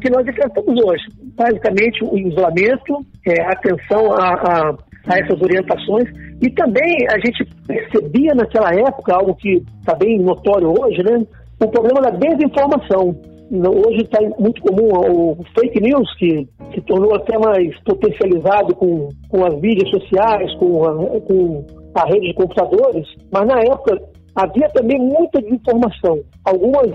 que 0.00 0.10
nós 0.10 0.26
enfrentamos 0.26 0.84
hoje. 0.84 1.04
Basicamente, 1.36 2.04
o 2.04 2.18
isolamento, 2.18 2.98
é, 3.26 3.42
atenção 3.42 4.12
a, 4.12 4.76
a 5.06 5.18
essas 5.18 5.40
orientações 5.40 6.08
e 6.40 6.50
também 6.50 7.06
a 7.10 7.18
gente 7.18 7.44
percebia 7.66 8.34
naquela 8.34 8.74
época, 8.74 9.14
algo 9.14 9.34
que 9.36 9.62
está 9.80 9.94
bem 9.94 10.18
notório 10.18 10.72
hoje, 10.78 11.02
né? 11.02 11.18
O 11.62 11.68
problema 11.68 12.00
da 12.00 12.10
desinformação. 12.10 13.14
Hoje 13.52 14.02
está 14.02 14.18
muito 14.38 14.62
comum 14.62 14.88
o 14.88 15.44
fake 15.54 15.80
news, 15.80 16.08
que 16.16 16.48
se 16.74 16.80
tornou 16.82 17.14
até 17.14 17.38
mais 17.38 17.78
potencializado 17.84 18.74
com, 18.74 19.10
com 19.28 19.44
as 19.44 19.54
mídias 19.60 19.90
sociais, 19.90 20.52
com 20.54 20.84
a, 20.84 21.20
com 21.20 21.64
a 21.94 22.06
rede 22.06 22.28
de 22.28 22.34
computadores, 22.34 23.06
mas 23.30 23.46
na 23.46 23.60
época 23.60 24.00
havia 24.34 24.68
também 24.70 24.98
muita 24.98 25.40
desinformação. 25.42 26.20
Algumas, 26.44 26.90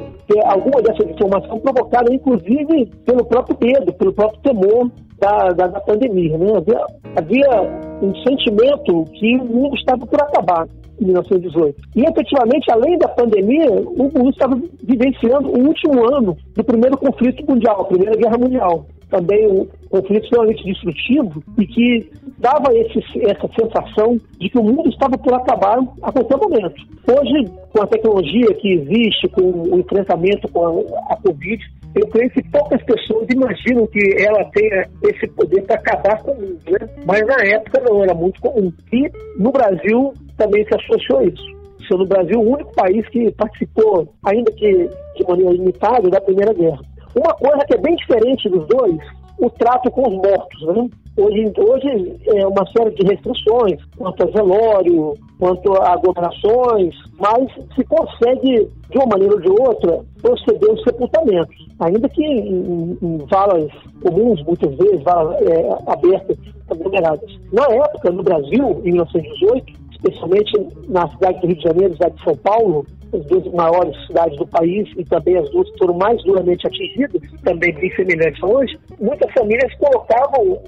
alguma 0.45 0.81
dessa 0.81 1.05
desinformação 1.05 1.59
provocada, 1.59 2.13
inclusive, 2.13 2.91
pelo 3.05 3.23
próprio 3.25 3.57
medo, 3.61 3.93
pelo 3.93 4.13
próprio 4.13 4.41
temor 4.41 4.91
da, 5.19 5.49
da, 5.49 5.67
da 5.67 5.79
pandemia. 5.81 6.37
Né? 6.37 6.47
Havia, 6.55 6.85
havia 7.17 7.61
um 8.01 8.13
sentimento 8.23 9.03
que 9.13 9.35
o 9.37 9.45
mundo 9.45 9.75
estava 9.75 10.05
por 10.05 10.21
acabar 10.21 10.67
em 11.01 11.05
1918. 11.05 11.75
E, 11.95 12.03
efetivamente, 12.03 12.71
além 12.71 12.97
da 12.97 13.07
pandemia, 13.07 13.71
o 13.71 14.11
mundo 14.15 14.29
estava 14.29 14.59
vivenciando 14.83 15.49
o 15.49 15.67
último 15.67 16.15
ano 16.15 16.37
do 16.55 16.63
primeiro 16.63 16.97
conflito 16.97 17.43
mundial, 17.49 17.81
a 17.81 17.85
Primeira 17.85 18.15
Guerra 18.15 18.37
Mundial. 18.37 18.85
Também 19.09 19.47
um 19.47 19.65
conflito 19.89 20.25
extremamente 20.25 20.65
destrutivo 20.65 21.41
e 21.57 21.65
que 21.65 22.11
dava 22.39 22.73
esse, 22.73 22.99
essa 23.21 23.49
sensação 23.57 24.17
de 24.37 24.49
que 24.49 24.59
o 24.59 24.63
mundo 24.63 24.89
estava 24.89 25.17
por 25.17 25.33
acabar 25.33 25.79
a 26.03 26.11
qualquer 26.11 26.37
momento. 26.37 26.75
Hoje, 27.07 27.49
com 27.71 27.83
a 27.83 27.87
tecnologia 27.87 28.53
que 28.55 28.73
existe, 28.73 29.29
com 29.29 29.43
o 29.43 29.79
enfrentamento 29.79 30.49
com 30.49 30.65
a, 30.65 31.13
a 31.13 31.17
Covid, 31.21 31.63
eu 31.97 32.07
creio 32.09 32.29
que 32.29 32.43
poucas 32.49 32.81
pessoas 32.83 33.27
imaginam 33.29 33.87
que 33.87 34.15
ela 34.19 34.43
tenha 34.51 34.87
esse 35.03 35.27
poder 35.29 35.63
para 35.63 35.75
acabar 35.77 36.21
com 36.21 36.31
o 36.31 36.41
mundo, 36.41 36.59
né? 36.69 36.89
Mas 37.05 37.25
na 37.25 37.43
época 37.45 37.81
não, 37.81 38.03
era 38.03 38.13
muito 38.13 38.39
comum. 38.39 38.71
E 38.93 39.11
no 39.37 39.51
Brasil 39.51 40.13
também 40.37 40.63
se 40.65 40.75
associou 40.75 41.23
isso. 41.23 41.57
Sendo 41.87 42.03
o 42.03 42.07
Brasil 42.07 42.39
o 42.39 42.53
único 42.53 42.73
país 42.75 43.07
que 43.09 43.31
participou, 43.31 44.13
ainda 44.25 44.51
que 44.51 44.89
de 45.15 45.27
maneira 45.27 45.51
limitada, 45.51 46.09
da 46.09 46.21
Primeira 46.21 46.53
Guerra. 46.53 46.79
Uma 47.15 47.33
coisa 47.33 47.65
que 47.65 47.73
é 47.73 47.81
bem 47.81 47.95
diferente 47.95 48.49
dos 48.49 48.67
dois, 48.67 48.97
o 49.39 49.49
trato 49.49 49.89
com 49.91 50.07
os 50.07 50.15
mortos. 50.15 50.67
Né? 50.67 50.89
Hoje, 51.17 51.51
hoje 51.57 52.15
é 52.27 52.45
uma 52.45 52.65
série 52.67 52.91
de 52.91 53.07
restrições 53.07 53.79
quanto 53.97 54.23
a 54.23 54.25
velório, 54.27 55.13
quanto 55.39 55.73
a 55.81 55.93
aglomerações, 55.93 56.95
mas 57.19 57.51
se 57.75 57.83
consegue, 57.85 58.69
de 58.89 58.97
uma 58.97 59.07
maneira 59.07 59.35
ou 59.35 59.41
de 59.41 59.49
outra, 59.49 59.99
proceder 60.21 60.69
aos 60.69 60.83
sepultamentos. 60.83 61.67
Ainda 61.79 62.09
que 62.09 62.23
em, 62.23 62.97
em 63.01 63.17
valas 63.29 63.71
comuns, 64.01 64.43
muitas 64.43 64.75
vezes, 64.75 65.03
valas 65.03 65.39
é, 65.41 65.77
abertas, 65.87 66.37
aglomeradas. 66.69 67.39
Na 67.53 67.63
época, 67.63 68.11
no 68.11 68.23
Brasil, 68.23 68.81
em 68.83 68.91
1918, 68.91 69.73
especialmente 69.97 70.51
na 70.87 71.07
cidade 71.09 71.41
do 71.41 71.47
Rio 71.47 71.57
de 71.57 71.63
Janeiro 71.63 71.93
cidade 71.93 72.15
de 72.15 72.23
São 72.23 72.35
Paulo, 72.37 72.85
as 73.13 73.25
duas 73.25 73.45
maiores 73.53 74.07
cidades 74.07 74.37
do 74.37 74.47
país 74.47 74.87
e 74.97 75.03
também 75.05 75.37
as 75.37 75.49
duas 75.49 75.69
que 75.71 75.77
foram 75.79 75.95
mais 75.95 76.21
duramente 76.23 76.67
atingidas, 76.67 77.21
também 77.43 77.73
bem 77.73 77.93
semelhantes 77.95 78.41
hoje, 78.43 78.77
muitas 78.99 79.31
famílias 79.33 79.73
colocavam 79.75 80.59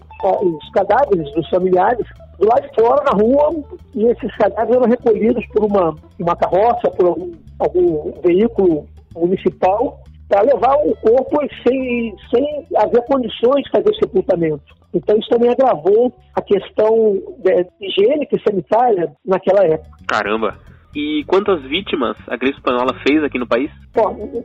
os 0.42 0.70
cadáveres 0.72 1.32
dos 1.34 1.48
familiares 1.50 2.06
do 2.40 2.48
lado 2.48 2.62
de 2.62 2.82
fora 2.82 3.04
na 3.04 3.22
rua 3.22 3.64
e 3.96 4.06
esses 4.06 4.36
cadáveres 4.38 4.76
eram 4.76 4.90
recolhidos 4.90 5.46
por 5.48 5.66
uma, 5.66 5.96
uma 6.18 6.36
carroça, 6.36 6.90
por 6.92 7.08
algum, 7.08 7.32
algum 7.60 8.12
veículo 8.22 8.86
municipal 9.16 10.02
para 10.30 10.42
levar 10.44 10.76
o 10.86 10.96
corpo 10.98 11.40
sem, 11.68 12.16
sem 12.34 12.66
haver 12.78 13.04
condições 13.06 13.64
de 13.64 13.72
fazer 13.72 13.94
sepultamento. 13.96 14.79
Então 14.94 15.18
isso 15.18 15.30
também 15.30 15.52
agravou 15.52 16.14
a 16.36 16.42
questão 16.42 17.14
de, 17.38 17.68
higiênica 17.82 18.36
e 18.36 18.42
sanitária 18.42 19.12
naquela 19.26 19.66
época. 19.66 19.90
Caramba! 20.08 20.58
E 20.96 21.24
quantas 21.28 21.62
vítimas 21.64 22.18
a 22.28 22.36
gripe 22.36 22.58
espanhola 22.58 22.96
fez 23.08 23.24
aqui 23.24 23.38
no 23.38 23.48
país? 23.48 23.70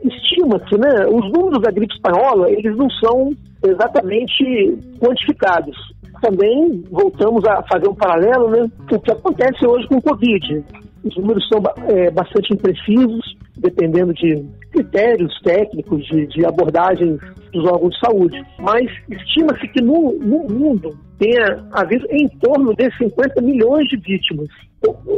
Estima-se, 0.03 0.77
né? 0.77 1.07
Os 1.07 1.31
números 1.31 1.61
da 1.61 1.71
gripe 1.71 1.93
espanhola, 1.93 2.51
eles 2.51 2.77
não 2.77 2.87
são 2.91 3.31
exatamente 3.63 4.77
quantificados. 4.99 5.75
Também 6.21 6.83
voltamos 6.91 7.43
a 7.45 7.63
fazer 7.63 7.89
um 7.89 7.95
paralelo, 7.95 8.49
né? 8.49 8.69
Com 8.87 8.95
o 8.95 9.01
que 9.01 9.11
acontece 9.11 9.65
hoje 9.65 9.87
com 9.87 9.95
o 9.95 10.01
Covid. 10.01 10.63
Os 11.05 11.15
números 11.17 11.47
são 11.47 11.61
é, 11.87 12.09
bastante 12.09 12.51
imprecisos, 12.53 13.37
dependendo 13.57 14.11
de 14.13 14.43
critérios 14.71 15.39
técnicos, 15.43 16.03
de, 16.07 16.25
de 16.27 16.45
abordagens 16.45 17.19
dos 17.53 17.63
órgãos 17.65 17.93
de 17.93 17.99
saúde. 17.99 18.43
Mas 18.59 18.91
estima-se 19.09 19.67
que 19.67 19.81
no, 19.81 20.13
no 20.13 20.47
mundo 20.51 20.97
tenha 21.19 21.63
havido 21.71 22.05
em 22.09 22.27
torno 22.39 22.73
de 22.75 22.89
50 22.97 23.39
milhões 23.41 23.87
de 23.87 23.97
vítimas. 23.97 24.49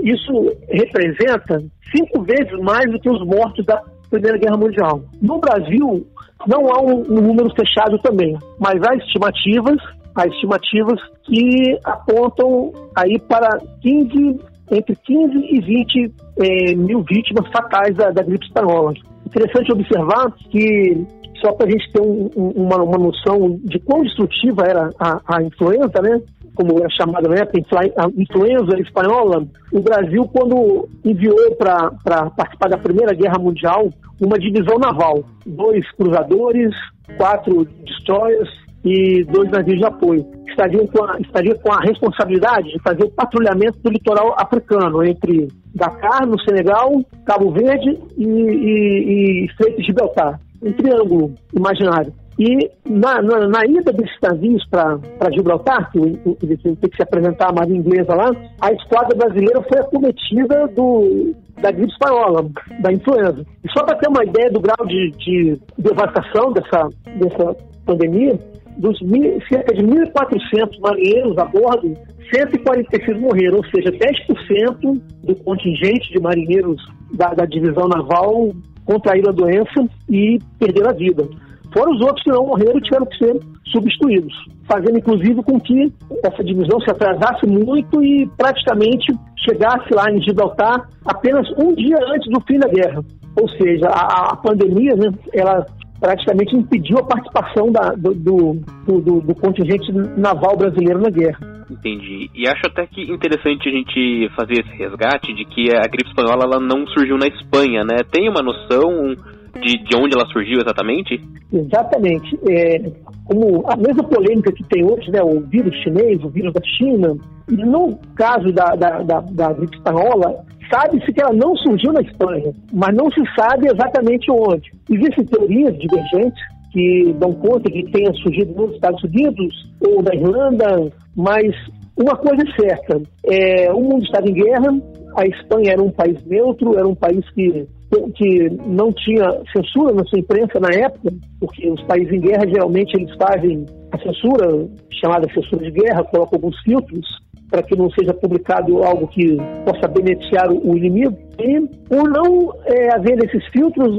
Isso 0.04 0.56
representa 0.70 1.64
cinco 1.96 2.22
vezes 2.24 2.60
mais 2.60 2.92
do 2.92 3.00
que 3.00 3.10
os 3.10 3.26
mortos 3.26 3.66
da 3.66 3.82
Primeira 4.10 4.38
Guerra 4.38 4.58
Mundial. 4.58 5.02
No 5.22 5.40
Brasil, 5.40 6.06
não 6.46 6.68
há 6.70 6.82
um, 6.82 7.00
um 7.10 7.22
número 7.22 7.50
fechado 7.56 7.98
também, 8.00 8.38
mas 8.60 8.76
há 8.84 8.96
estimativas, 8.96 9.78
há 10.16 10.28
estimativas 10.28 11.00
que 11.24 11.78
apontam 11.84 12.74
aí 12.96 13.20
para 13.20 13.50
15, 13.82 14.40
entre 14.72 14.96
15 14.96 15.38
e 15.38 15.62
20 15.62 16.14
eh, 16.40 16.76
mil 16.76 17.04
vítimas 17.04 17.48
fatais 17.52 17.96
da, 17.96 18.12
da 18.12 18.24
gripe 18.24 18.46
espanhola. 18.46 18.94
Interessante 19.26 19.72
observar 19.72 20.32
que 20.50 21.06
só 21.42 21.52
para 21.54 21.68
a 21.68 21.70
gente 21.70 21.92
ter 21.92 22.02
um, 22.02 22.30
uma, 22.36 22.78
uma 22.78 22.98
noção 22.98 23.60
de 23.64 23.80
quão 23.80 24.04
destrutiva 24.04 24.64
era 24.66 24.90
a, 25.00 25.22
a 25.36 25.44
influenza, 25.44 26.02
né? 26.02 26.22
como 26.58 26.84
é 26.84 26.90
chamada 26.90 27.30
na 27.30 27.36
época, 27.36 27.60
a 27.98 28.08
influenza 28.18 28.80
espanhola, 28.80 29.46
o 29.72 29.80
Brasil, 29.80 30.28
quando 30.34 30.90
enviou 31.06 31.56
para 31.56 31.92
participar 32.32 32.70
da 32.70 32.80
Primeira 32.80 33.14
Guerra 33.14 33.38
Mundial 33.38 33.90
uma 34.20 34.40
divisão 34.40 34.80
naval, 34.80 35.24
dois 35.46 35.90
cruzadores, 35.92 36.74
quatro 37.16 37.64
destroyers 37.86 38.50
e 38.84 39.24
dois 39.26 39.50
navios 39.52 39.80
de 39.80 39.86
apoio. 39.86 40.26
Estariam 40.48 40.88
com 40.88 41.04
a, 41.04 41.20
estaria 41.20 41.56
com 41.56 41.72
a 41.72 41.80
responsabilidade 41.82 42.72
de 42.72 42.82
fazer 42.82 43.04
o 43.04 43.12
patrulhamento 43.12 43.80
do 43.84 43.90
litoral 43.90 44.36
africano 44.38 45.04
entre 45.04 45.48
Dakar, 45.76 46.26
no 46.26 46.40
Senegal, 46.42 47.02
Cabo 47.26 47.52
Verde 47.52 47.98
e, 48.18 48.26
e, 48.26 49.44
e 49.44 49.46
Estreito 49.46 49.78
de 49.82 49.88
Gibraltar. 49.88 50.40
Um 50.62 50.72
triângulo 50.74 51.34
imaginário. 51.54 52.14
E 52.40 52.70
na, 52.88 53.20
na, 53.22 53.48
na 53.48 53.66
ida 53.66 53.92
desses 53.92 54.16
navios 54.22 54.64
para 54.70 55.00
Gibraltar, 55.32 55.92
que 55.92 55.98
eles 55.98 56.62
que 56.62 56.96
se 56.96 57.02
apresentar 57.02 57.50
a 57.50 57.54
marinha 57.54 57.80
inglesa 57.80 58.14
lá, 58.14 58.30
a 58.62 58.72
esquadra 58.72 59.18
brasileira 59.18 59.60
foi 59.64 59.80
acometida 59.80 60.68
do, 60.68 61.34
da 61.60 61.72
gripe 61.72 61.92
espanhola, 61.92 62.48
da 62.80 62.92
influenza. 62.92 63.44
E 63.64 63.72
só 63.72 63.84
para 63.84 63.98
ter 63.98 64.08
uma 64.08 64.24
ideia 64.24 64.52
do 64.52 64.62
grau 64.62 64.86
de, 64.86 65.12
de 65.18 65.60
devastação 65.80 66.54
dessa, 66.54 66.88
dessa 67.16 67.56
pandemia, 67.86 68.40
dos 68.78 69.02
mil, 69.02 69.40
cerca 69.50 69.74
de 69.74 69.84
1.400 69.84 70.80
marinheiros 70.80 71.38
a 71.38 71.46
bordo, 71.46 71.94
146 72.34 73.20
morreram, 73.20 73.58
ou 73.58 73.66
seja, 73.66 73.92
10% 73.92 75.02
do 75.24 75.36
contingente 75.44 76.12
de 76.12 76.20
marinheiros 76.22 76.82
da, 77.14 77.34
da 77.34 77.46
divisão 77.46 77.88
naval 77.88 78.52
contraíram 78.86 79.30
a 79.30 79.34
doença 79.34 79.88
e 80.10 80.40
perderam 80.60 80.90
a 80.90 80.94
vida. 80.94 81.28
Fora 81.74 81.92
os 81.92 82.02
outros 82.02 82.24
que 82.24 82.32
não 82.32 82.48
morreram 82.48 82.80
tiveram 82.80 83.06
que 83.06 83.18
ser 83.18 83.40
substituídos, 83.72 84.34
fazendo 84.68 84.98
inclusive 84.98 85.44
com 85.44 85.60
que 85.60 85.92
essa 86.24 86.44
divisão 86.44 86.80
se 86.82 86.90
atrasasse 86.90 87.46
muito 87.46 88.02
e 88.02 88.26
praticamente 88.38 89.14
chegasse 89.46 89.94
lá 89.94 90.10
em 90.12 90.22
Gibraltar 90.22 90.88
apenas 91.06 91.48
um 91.58 91.74
dia 91.74 91.98
antes 92.14 92.32
do 92.32 92.42
fim 92.42 92.58
da 92.60 92.68
guerra. 92.68 93.04
Ou 93.40 93.48
seja, 93.50 93.88
a, 93.88 94.34
a 94.34 94.36
pandemia, 94.38 94.96
né, 94.96 95.12
ela 95.34 95.66
praticamente 96.00 96.56
impediu 96.56 96.98
a 97.00 97.04
participação 97.04 97.72
da, 97.72 97.90
do, 97.90 98.14
do, 98.14 99.02
do, 99.02 99.22
do 99.22 99.36
contingente 99.36 99.92
naval 100.18 100.56
brasileiro 100.58 101.02
na 101.02 101.10
guerra. 101.10 101.40
Entendi. 101.70 102.30
E 102.34 102.48
acho 102.48 102.62
até 102.66 102.88
que 102.88 103.02
interessante 103.12 103.68
a 103.68 103.72
gente 103.72 104.30
fazer 104.36 104.64
esse 104.64 104.78
resgate 104.78 105.34
de 105.34 105.44
que 105.46 105.70
a 105.76 105.82
gripe 105.82 106.10
espanhola 106.10 106.46
ela 106.46 106.60
não 106.60 106.88
surgiu 106.88 107.18
na 107.18 107.28
Espanha, 107.28 107.84
né? 107.84 108.04
Tem 108.10 108.30
uma 108.30 108.42
noção 108.42 109.16
de, 109.62 109.84
de 109.84 109.98
onde 109.98 110.16
ela 110.16 110.28
surgiu 110.32 110.62
exatamente? 110.62 111.22
Exatamente. 111.52 112.40
É, 112.50 112.80
como 113.26 113.64
a 113.68 113.76
mesma 113.76 114.04
polêmica 114.04 114.52
que 114.52 114.64
tem 114.64 114.86
hoje, 114.86 115.12
né, 115.12 115.22
o 115.22 115.42
vírus 115.42 115.76
chinês, 115.84 116.24
o 116.24 116.30
vírus 116.30 116.54
da 116.54 116.62
China, 116.78 117.16
no 117.50 117.98
caso 118.16 118.52
da, 118.54 118.76
da, 118.76 119.04
da, 119.04 119.20
da 119.20 119.54
gripe 119.54 119.78
espanhola, 119.78 120.46
Sabe-se 120.72 121.14
que 121.14 121.22
ela 121.22 121.34
não 121.34 121.56
surgiu 121.56 121.94
na 121.94 122.02
Espanha, 122.02 122.52
mas 122.74 122.96
não 122.96 123.10
se 123.12 123.22
sabe 123.36 123.68
exatamente 123.68 124.30
onde. 124.32 124.72
Existem 124.90 125.26
teorias 125.26 125.78
divergentes 125.78 126.42
que 126.72 127.14
dão 127.18 127.34
conta 127.34 127.72
que 127.72 127.90
tenha 127.92 128.14
surgido 128.14 128.54
nos 128.54 128.76
Estados 128.76 129.02
Unidos 129.04 129.72
ou 129.82 130.02
na 130.04 130.14
Irlanda, 130.14 130.92
mas 131.16 131.56
uma 131.96 132.16
coisa 132.16 132.44
é 132.44 132.62
certa: 132.62 133.02
é, 133.26 133.72
o 133.72 133.82
mundo 133.82 134.04
estava 134.04 134.28
em 134.28 134.34
guerra, 134.34 134.70
a 135.16 135.26
Espanha 135.26 135.72
era 135.72 135.84
um 135.84 135.92
país 135.92 136.24
neutro, 136.26 136.78
era 136.78 136.88
um 136.88 136.96
país 136.96 137.28
que, 137.32 137.68
que 138.16 138.50
não 138.66 138.92
tinha 138.92 139.26
censura 139.56 139.94
na 139.94 140.04
sua 140.06 140.20
imprensa 140.20 140.60
na 140.60 140.70
época, 140.86 141.14
porque 141.40 141.70
os 141.70 141.82
países 141.84 142.12
em 142.12 142.20
guerra 142.20 142.46
geralmente 142.48 142.94
eles 142.96 143.16
fazem 143.16 143.66
a 143.92 143.98
censura, 144.00 144.68
chamada 145.02 145.34
censura 145.34 145.64
de 145.64 145.72
guerra, 145.72 146.04
colocam 146.04 146.38
alguns 146.38 146.60
filtros 146.62 147.27
para 147.50 147.64
que 147.64 147.76
não 147.76 147.90
seja 147.92 148.14
publicado 148.14 148.84
algo 148.84 149.08
que 149.08 149.38
possa 149.66 149.88
beneficiar 149.88 150.52
o 150.52 150.78
inimigo. 150.78 151.27
E 151.40 151.60
por 151.88 152.10
não 152.10 152.52
é, 152.66 152.96
haver 152.96 153.24
esses 153.24 153.46
filtros, 153.48 153.90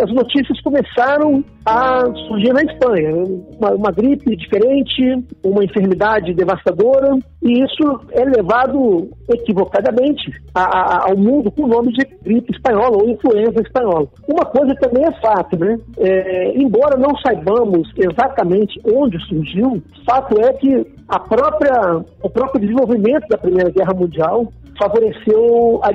as 0.00 0.12
notícias 0.12 0.60
começaram 0.60 1.44
a 1.66 2.04
surgir 2.28 2.52
na 2.52 2.62
Espanha. 2.62 3.10
Uma, 3.58 3.72
uma, 3.72 3.90
gripe 3.90 4.36
diferente, 4.36 5.02
uma 5.44 5.64
enfermidade 5.64 6.32
devastadora, 6.34 7.18
e 7.42 7.64
isso 7.64 8.00
é 8.12 8.24
levado 8.24 9.10
equivocadamente 9.28 10.30
a, 10.54 10.62
a, 10.62 11.10
ao 11.10 11.16
mundo 11.16 11.50
com 11.50 11.64
o 11.64 11.68
nome 11.68 11.92
de 11.92 12.04
gripe 12.22 12.52
espanhola 12.52 12.96
ou 12.96 13.08
influenza 13.08 13.60
espanhola. 13.60 14.06
Uma 14.28 14.44
coisa 14.46 14.74
também 14.76 15.04
é 15.04 15.20
fato, 15.20 15.58
né? 15.58 15.76
É, 15.98 16.56
embora 16.56 16.96
não 16.96 17.16
saibamos 17.18 17.90
exatamente 17.96 18.80
onde 18.84 19.18
surgiu, 19.26 19.82
fato 20.06 20.40
é 20.40 20.52
que 20.54 20.86
a 21.08 21.18
própria, 21.18 22.04
o 22.22 22.30
próprio 22.30 22.60
desenvolvimento 22.60 23.28
da 23.28 23.36
Primeira 23.36 23.70
Guerra 23.70 23.94
Mundial 23.94 24.52
favoreceu 24.82 25.80
a, 25.82 25.90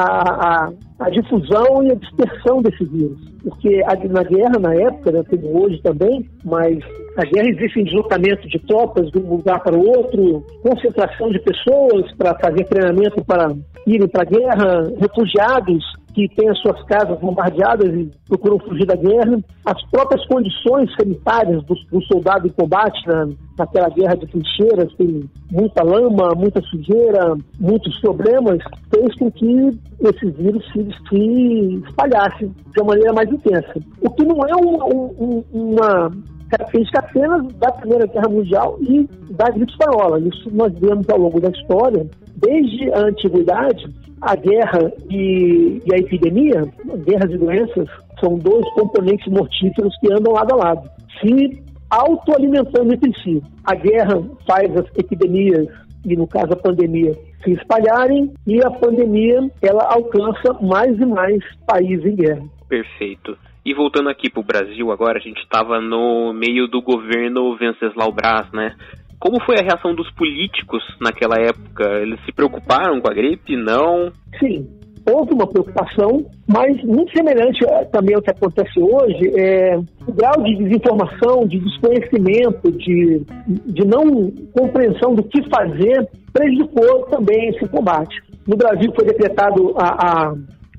a, 0.00 0.70
a, 1.00 1.10
difusão 1.10 1.82
e 1.82 1.90
a 1.90 1.94
dispersão 1.94 2.62
desse 2.62 2.84
vírus. 2.84 3.18
Porque 3.42 3.80
na 4.08 4.22
guerra, 4.22 4.58
na 4.60 4.74
época, 4.74 5.10
né, 5.10 5.22
como 5.28 5.64
hoje 5.64 5.80
também, 5.82 6.28
mas 6.44 6.78
a 7.16 7.22
guerra 7.22 7.48
existe 7.48 7.80
em 7.80 7.84
deslocamento 7.84 8.46
de 8.48 8.58
tropas 8.60 9.10
de 9.10 9.18
um 9.18 9.28
lugar 9.28 9.60
para 9.62 9.76
o 9.76 9.86
outro, 9.86 10.44
concentração 10.62 11.30
de 11.30 11.40
pessoas 11.40 12.12
para 12.16 12.38
fazer 12.38 12.64
treinamento 12.64 13.24
para 13.24 13.52
irem 13.86 14.08
para 14.08 14.22
a 14.22 14.26
guerra, 14.26 14.92
refugiados 15.00 15.84
que 16.14 16.28
têm 16.34 16.48
as 16.48 16.58
suas 16.60 16.82
casas 16.84 17.18
bombardeadas 17.20 17.94
e 17.94 18.10
procuram 18.26 18.58
fugir 18.58 18.86
da 18.86 18.96
guerra, 18.96 19.38
as 19.64 19.82
próprias 19.90 20.24
condições 20.26 20.90
sanitárias 20.98 21.62
do, 21.64 21.74
do 21.90 22.02
soldado 22.06 22.46
em 22.46 22.50
combate 22.50 23.06
na, 23.06 23.28
naquela 23.58 23.88
guerra 23.88 24.16
de 24.16 24.26
trincheiras, 24.26 24.92
tem 24.94 25.28
muita 25.50 25.82
lama, 25.84 26.34
muita 26.36 26.60
sujeira, 26.62 27.36
muitos 27.58 28.00
problemas, 28.00 28.58
fez 28.94 29.14
com 29.16 29.30
que 29.30 29.70
esse 30.00 30.30
vírus 30.30 30.64
se, 30.72 30.88
se 31.08 31.82
espalhasse 31.88 32.46
de 32.46 32.80
uma 32.80 32.88
maneira 32.88 33.12
mais 33.12 33.30
intensa. 33.30 33.74
O 34.00 34.10
que 34.10 34.24
não 34.24 34.40
é 34.46 34.54
um, 34.56 35.14
um, 35.20 35.44
uma 35.52 36.10
característica 36.48 37.00
apenas 37.00 37.46
da 37.54 37.70
Primeira 37.72 38.06
Guerra 38.06 38.28
Mundial 38.28 38.78
e 38.80 39.08
da 39.32 39.46
gripe 39.50 39.70
espanhola. 39.70 40.20
Isso 40.20 40.50
nós 40.52 40.72
vemos 40.78 41.08
ao 41.08 41.18
longo 41.18 41.40
da 41.40 41.50
história, 41.50 42.06
desde 42.36 42.92
a 42.92 43.00
antiguidade, 43.00 43.86
a 44.20 44.34
guerra 44.34 44.92
e, 45.10 45.80
e 45.84 45.94
a 45.94 45.98
epidemia, 45.98 46.62
guerras 47.06 47.32
e 47.32 47.38
doenças, 47.38 47.88
são 48.20 48.36
dois 48.36 48.68
componentes 48.74 49.26
mortíferos 49.32 49.96
que 50.00 50.12
andam 50.12 50.32
lado 50.32 50.54
a 50.54 50.56
lado, 50.56 50.90
se 51.20 51.62
autoalimentando 51.90 52.92
entre 52.92 53.12
si. 53.22 53.42
A 53.64 53.74
guerra 53.74 54.22
faz 54.46 54.70
as 54.76 54.86
epidemias 54.96 55.68
e 56.04 56.16
no 56.16 56.26
caso 56.26 56.52
a 56.52 56.56
pandemia 56.56 57.12
se 57.44 57.52
espalharem 57.52 58.32
e 58.46 58.62
a 58.62 58.70
pandemia 58.70 59.48
ela 59.62 59.84
alcança 59.84 60.52
mais 60.60 60.98
e 60.98 61.06
mais 61.06 61.42
países 61.66 62.04
em 62.04 62.16
guerra. 62.16 62.42
Perfeito. 62.68 63.36
E 63.68 63.74
voltando 63.74 64.08
aqui 64.08 64.30
para 64.30 64.40
o 64.40 64.42
Brasil 64.42 64.90
agora, 64.90 65.18
a 65.18 65.20
gente 65.20 65.42
estava 65.42 65.78
no 65.78 66.32
meio 66.32 66.66
do 66.68 66.80
governo 66.80 67.54
Venceslau 67.54 68.10
Braz, 68.10 68.50
né? 68.50 68.74
Como 69.20 69.44
foi 69.44 69.56
a 69.58 69.62
reação 69.62 69.94
dos 69.94 70.10
políticos 70.12 70.82
naquela 70.98 71.34
época? 71.38 71.86
Eles 72.00 72.18
se 72.24 72.32
preocuparam 72.32 72.98
com 72.98 73.10
a 73.10 73.12
gripe? 73.12 73.56
Não? 73.56 74.10
Sim, 74.40 74.66
houve 75.06 75.34
uma 75.34 75.46
preocupação, 75.46 76.24
mas 76.48 76.82
muito 76.82 77.12
semelhante 77.14 77.62
eh, 77.62 77.84
também 77.92 78.16
ao 78.16 78.22
que 78.22 78.30
acontece 78.30 78.80
hoje, 78.80 79.38
é, 79.38 79.76
o 79.76 80.12
grau 80.14 80.42
de 80.42 80.64
desinformação, 80.64 81.46
de 81.46 81.58
desconhecimento, 81.60 82.72
de, 82.72 83.22
de 83.66 83.86
não 83.86 84.32
compreensão 84.58 85.14
do 85.14 85.22
que 85.24 85.42
fazer 85.50 86.08
prejudicou 86.32 87.02
também 87.10 87.50
esse 87.50 87.68
combate. 87.68 88.16
No 88.46 88.56
Brasil 88.56 88.90
foi 88.96 89.04
decretado 89.04 89.74
a, 89.76 89.88
a, 89.88 90.34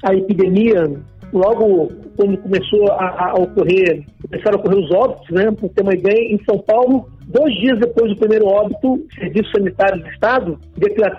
a 0.05 0.15
epidemia 0.15 0.85
logo 1.33 1.91
quando 2.15 2.37
começou 2.37 2.91
a, 2.91 3.31
a, 3.31 3.33
ocorrer, 3.35 4.03
começaram 4.21 4.57
a 4.57 4.59
ocorrer 4.59 4.79
os 4.79 4.91
óbitos, 4.91 5.29
né? 5.31 5.51
Para 5.51 5.69
ter 5.69 5.81
uma 5.83 5.93
ideia, 5.93 6.33
em 6.33 6.39
São 6.43 6.59
Paulo 6.59 7.05
Dois 7.29 7.53
dias 7.59 7.77
depois 7.79 8.11
do 8.11 8.17
primeiro 8.17 8.47
óbito, 8.47 8.93
o 8.93 9.07
Serviço 9.13 9.51
Sanitário 9.51 10.01
do 10.01 10.09
Estado 10.09 10.59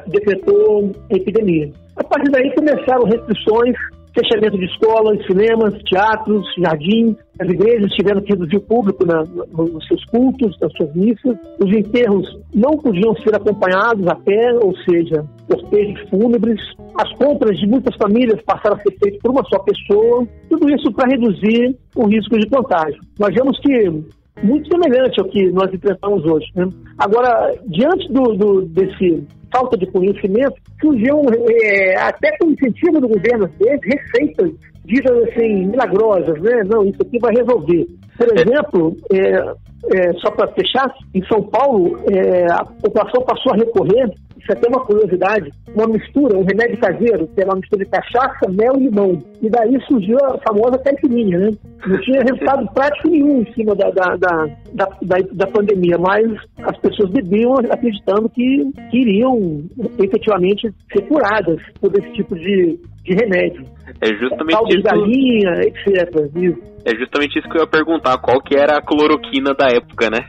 decretou 0.09 0.91
epidemia. 1.09 1.71
A 1.95 2.03
partir 2.03 2.33
daí 2.33 2.53
começaram 2.53 3.05
restrições, 3.05 3.77
fechamento 4.15 4.59
de 4.59 4.65
escolas, 4.67 5.25
cinemas, 5.27 5.75
teatros, 5.85 6.47
jardins. 6.59 7.17
As 7.39 7.49
igrejas 7.49 7.91
tiveram 7.93 8.21
que 8.21 8.33
reduzir 8.33 8.57
o 8.57 8.61
público 8.61 9.05
na, 9.07 9.25
nos 9.25 9.87
seus 9.87 10.05
cultos, 10.07 10.57
nas 10.61 10.73
suas 10.73 10.95
missas. 10.95 11.37
Os 11.59 11.73
enterros 11.73 12.27
não 12.55 12.77
podiam 12.77 13.15
ser 13.17 13.35
acompanhados 13.35 14.07
a 14.07 14.15
pé, 14.15 14.53
ou 14.63 14.75
seja, 14.89 15.25
cortejos 15.49 16.09
fúnebres. 16.11 16.61
As 16.99 17.13
compras 17.15 17.59
de 17.59 17.67
muitas 17.67 17.95
famílias 17.97 18.41
passaram 18.43 18.77
a 18.77 18.81
ser 18.81 18.97
feitas 18.99 19.21
por 19.21 19.31
uma 19.31 19.45
só 19.45 19.59
pessoa. 19.61 20.27
Tudo 20.49 20.69
isso 20.71 20.93
para 20.93 21.09
reduzir 21.09 21.77
o 21.97 22.07
risco 22.07 22.39
de 22.39 22.49
contágio. 22.49 23.01
Nós 23.19 23.35
vemos 23.35 23.59
que 23.61 24.21
muito 24.43 24.69
semelhante 24.73 25.21
ao 25.21 25.29
que 25.29 25.51
nós 25.51 25.73
enfrentamos 25.73 26.25
hoje. 26.25 26.47
Né? 26.55 26.67
Agora, 26.99 27.55
diante 27.67 28.11
do, 28.13 28.23
do, 28.35 28.63
desse 28.63 29.27
falta 29.53 29.77
de 29.77 29.87
conhecimento, 29.87 30.55
surgiu, 30.81 31.23
é, 31.63 31.97
até 31.97 32.37
com 32.39 32.51
incentivo 32.51 33.01
do 33.01 33.09
governo, 33.09 33.49
vezes, 33.59 33.81
receitas 33.85 34.51
ditas 34.85 35.17
assim, 35.29 35.67
milagrosas, 35.67 36.41
né? 36.41 36.63
Não, 36.67 36.85
isso 36.85 37.01
aqui 37.03 37.19
vai 37.19 37.35
resolver. 37.35 37.87
Por 38.17 38.29
exemplo, 38.39 38.97
é, 39.13 39.55
é, 39.95 40.13
só 40.15 40.31
para 40.31 40.53
fechar, 40.53 40.93
em 41.15 41.25
São 41.27 41.43
Paulo, 41.43 41.99
é, 42.11 42.47
a 42.53 42.65
população 42.65 43.23
passou 43.23 43.53
a 43.53 43.57
recorrer 43.57 44.11
isso 44.41 44.53
é 44.53 44.69
uma 44.69 44.85
curiosidade, 44.85 45.51
uma 45.75 45.87
mistura, 45.87 46.39
um 46.39 46.45
remédio 46.45 46.79
caseiro, 46.79 47.29
que 47.29 47.41
era 47.41 47.51
uma 47.51 47.61
mistura 47.61 47.85
de 47.85 47.91
cachaça, 47.91 48.51
mel 48.51 48.73
e 48.77 48.85
limão. 48.85 49.23
E 49.43 49.51
daí 49.51 49.79
surgiu 49.87 50.17
a 50.25 50.39
famosa 50.39 50.79
caipirinha, 50.79 51.39
né? 51.39 51.51
Não 51.87 52.01
tinha 52.01 52.23
resultado 52.23 52.67
prático 52.73 53.09
nenhum 53.09 53.43
em 53.43 53.53
cima 53.53 53.75
da, 53.75 53.91
da, 53.91 54.17
da, 54.17 54.89
da, 55.33 55.47
pandemia, 55.47 55.99
mas 55.99 56.27
as 56.63 56.77
pessoas 56.79 57.11
bebiam 57.11 57.55
acreditando 57.71 58.29
que, 58.31 58.71
que 58.91 58.99
iriam 58.99 59.65
efetivamente 59.99 60.73
ser 60.93 61.03
curadas 61.03 61.61
por 61.81 61.93
esse 61.99 62.13
tipo 62.13 62.35
de, 62.35 62.79
de 63.05 63.15
remédio. 63.15 63.65
É 64.01 64.09
justamente 64.15 64.53
Caldo 64.53 64.69
isso. 64.69 64.79
de 64.79 64.83
galinha, 64.83 65.61
etc. 65.63 66.31
Isso. 66.37 66.71
É 66.87 66.97
justamente 66.97 67.39
isso 67.39 67.49
que 67.49 67.59
eu 67.59 67.63
ia 67.63 67.67
perguntar, 67.67 68.17
qual 68.19 68.41
que 68.41 68.57
era 68.57 68.79
a 68.79 68.83
cloroquina 68.83 69.53
da 69.55 69.67
época, 69.69 70.09
né? 70.11 70.27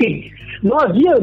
Sim 0.00 0.30
não 0.62 0.78
havia 0.78 1.14